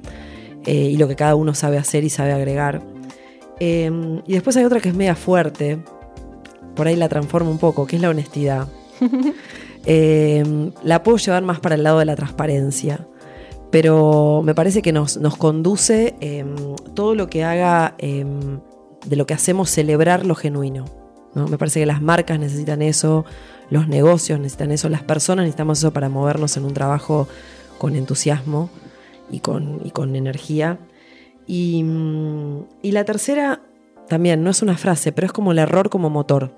eh, 0.66 0.74
y 0.74 0.96
lo 0.96 1.08
que 1.08 1.16
cada 1.16 1.34
uno 1.34 1.54
sabe 1.54 1.78
hacer 1.78 2.04
y 2.04 2.10
sabe 2.10 2.32
agregar. 2.32 2.82
Eh, 3.60 4.22
y 4.26 4.32
después 4.32 4.56
hay 4.56 4.64
otra 4.64 4.80
que 4.80 4.88
es 4.88 4.94
media 4.94 5.14
fuerte, 5.14 5.82
por 6.74 6.86
ahí 6.86 6.96
la 6.96 7.08
transformo 7.08 7.50
un 7.50 7.58
poco, 7.58 7.86
que 7.86 7.96
es 7.96 8.02
la 8.02 8.10
honestidad. 8.10 8.68
eh, 9.86 10.70
la 10.82 11.02
puedo 11.02 11.18
llevar 11.18 11.42
más 11.42 11.60
para 11.60 11.74
el 11.74 11.82
lado 11.82 11.98
de 11.98 12.04
la 12.04 12.16
transparencia, 12.16 13.06
pero 13.70 14.42
me 14.44 14.54
parece 14.54 14.82
que 14.82 14.92
nos, 14.92 15.16
nos 15.16 15.36
conduce 15.36 16.14
eh, 16.20 16.44
todo 16.94 17.14
lo 17.14 17.28
que 17.28 17.44
haga 17.44 17.94
em, 17.98 18.60
de 19.06 19.16
lo 19.16 19.26
que 19.26 19.34
hacemos 19.34 19.70
celebrar 19.70 20.26
lo 20.26 20.34
genuino. 20.34 20.84
¿no? 21.34 21.48
Me 21.48 21.58
parece 21.58 21.80
que 21.80 21.86
las 21.86 22.02
marcas 22.02 22.38
necesitan 22.38 22.82
eso, 22.82 23.24
los 23.70 23.88
negocios 23.88 24.38
necesitan 24.38 24.72
eso, 24.72 24.88
las 24.88 25.02
personas 25.02 25.44
necesitamos 25.44 25.78
eso 25.78 25.92
para 25.92 26.08
movernos 26.08 26.56
en 26.56 26.64
un 26.64 26.74
trabajo 26.74 27.28
con 27.78 27.96
entusiasmo 27.96 28.70
y 29.30 29.40
con, 29.40 29.80
y 29.84 29.90
con 29.90 30.14
energía. 30.14 30.78
Y, 31.54 31.84
la 32.82 33.04
tercera 33.04 33.60
también 34.08 34.42
no 34.42 34.48
es 34.48 34.62
una 34.62 34.78
frase, 34.78 35.12
pero 35.12 35.26
es 35.26 35.32
como 35.32 35.52
el 35.52 35.58
error 35.58 35.90
como 35.90 36.08
motor. 36.08 36.50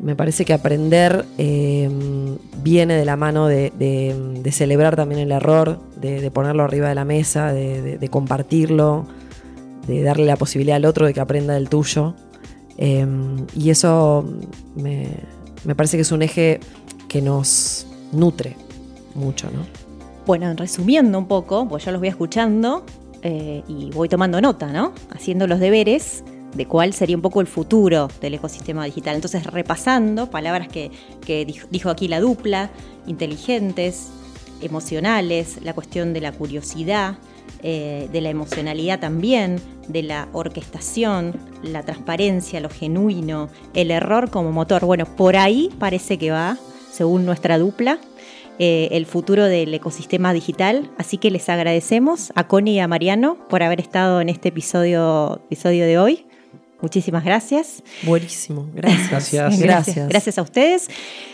Me 0.00 0.14
parece 0.14 0.44
que 0.44 0.52
aprender 0.52 1.24
eh, 1.36 1.90
viene 2.62 2.94
de 2.94 3.04
la 3.04 3.16
mano 3.16 3.48
de, 3.48 3.72
celebrar 4.52 4.94
también 4.94 5.20
el 5.20 5.32
error, 5.32 5.80
de, 6.00 6.30
ponerlo 6.30 6.62
arriba 6.62 6.90
de 6.90 6.94
la 6.94 7.04
mesa, 7.04 7.52
de, 7.52 8.08
compartirlo, 8.08 9.04
de 9.88 10.04
darle 10.04 10.26
la 10.26 10.36
posibilidad 10.36 10.76
al 10.76 10.84
otro 10.84 11.06
de 11.06 11.12
que 11.12 11.20
aprenda 11.20 11.54
del 11.54 11.68
tuyo. 11.68 12.14
Eh, 12.78 13.04
y 13.56 13.70
eso 13.70 14.24
me, 14.76 15.08
me 15.64 15.74
parece 15.74 15.96
que 15.96 16.02
es 16.02 16.12
un 16.12 16.22
eje 16.22 16.60
que 17.08 17.20
nos 17.20 17.88
nutre 18.12 18.56
mucho, 19.16 19.50
¿no? 19.50 19.66
Bueno, 20.24 20.54
resumiendo 20.56 21.18
un 21.18 21.26
poco, 21.26 21.68
pues 21.68 21.84
yo 21.84 21.90
los 21.90 22.00
voy 22.00 22.08
escuchando 22.08 22.84
eh, 23.22 23.62
y 23.68 23.90
voy 23.90 24.08
tomando 24.08 24.40
nota, 24.40 24.72
¿no? 24.72 24.92
Haciendo 25.10 25.46
los 25.46 25.60
deberes 25.60 26.24
de 26.54 26.66
cuál 26.66 26.92
sería 26.92 27.16
un 27.16 27.22
poco 27.22 27.40
el 27.40 27.46
futuro 27.46 28.08
del 28.20 28.34
ecosistema 28.34 28.84
digital. 28.84 29.14
Entonces, 29.14 29.44
repasando 29.46 30.30
palabras 30.30 30.68
que, 30.68 30.90
dijo 31.70 31.90
aquí 31.90 32.08
la 32.08 32.20
dupla, 32.20 32.70
inteligentes, 33.06 34.10
emocionales, 34.60 35.58
la 35.62 35.72
cuestión 35.72 36.12
de 36.12 36.20
la 36.20 36.32
curiosidad, 36.32 37.16
eh, 37.62 38.08
de 38.12 38.20
la 38.20 38.30
emocionalidad 38.30 39.00
también, 39.00 39.60
de 39.88 40.02
la 40.02 40.28
orquestación, 40.32 41.34
la 41.62 41.82
transparencia, 41.82 42.60
lo 42.60 42.70
genuino, 42.70 43.48
el 43.74 43.90
error 43.90 44.30
como 44.30 44.52
motor. 44.52 44.84
Bueno, 44.84 45.06
por 45.06 45.36
ahí 45.36 45.70
parece 45.78 46.18
que 46.18 46.30
va, 46.30 46.58
según 46.90 47.24
nuestra 47.24 47.58
dupla, 47.58 47.98
eh, 48.58 48.88
el 48.92 49.06
futuro 49.06 49.44
del 49.44 49.72
ecosistema 49.74 50.32
digital. 50.32 50.90
Así 50.98 51.18
que 51.18 51.30
les 51.30 51.48
agradecemos 51.48 52.32
a 52.34 52.46
Connie 52.46 52.74
y 52.74 52.78
a 52.80 52.88
Mariano 52.88 53.36
por 53.48 53.62
haber 53.62 53.80
estado 53.80 54.20
en 54.20 54.28
este 54.28 54.48
episodio, 54.48 55.40
episodio 55.46 55.84
de 55.84 55.98
hoy. 55.98 56.26
Muchísimas 56.82 57.24
gracias. 57.24 57.82
Buenísimo, 58.02 58.68
gracias. 58.74 59.08
Gracias. 59.08 59.60
Gracias. 59.60 60.08
Gracias 60.08 60.38
a 60.38 60.42
ustedes. 60.42 60.88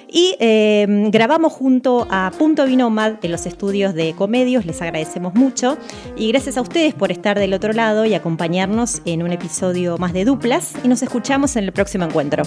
Y 0.07 0.37
eh, 0.41 0.87
grabamos 1.11 1.55
junto 1.55 2.07
a 2.11 2.31
Punto 2.39 2.67
Vinomad 2.67 3.15
en 3.23 3.33
los 3.33 3.47
estudios 3.47 3.95
de 3.95 4.13
Comedios. 4.13 4.67
Les 4.67 4.81
agradecemos 4.83 5.35
mucho. 5.35 5.79
Y 6.17 6.29
gracias 6.29 6.59
a 6.59 6.61
ustedes 6.61 6.93
por 6.93 7.11
estar 7.11 7.39
del 7.39 7.55
otro 7.55 7.73
lado 7.73 8.05
y 8.05 8.13
acompañarnos 8.13 9.01
en 9.07 9.23
un 9.23 9.33
episodio 9.33 9.97
más 9.97 10.13
de 10.13 10.27
Duplas. 10.27 10.75
Y 10.85 10.89
nos 10.89 11.03
escuchamos 11.03 11.57
en 11.57 11.65
el 11.65 11.73
próximo 11.73 12.05
encuentro. 12.05 12.43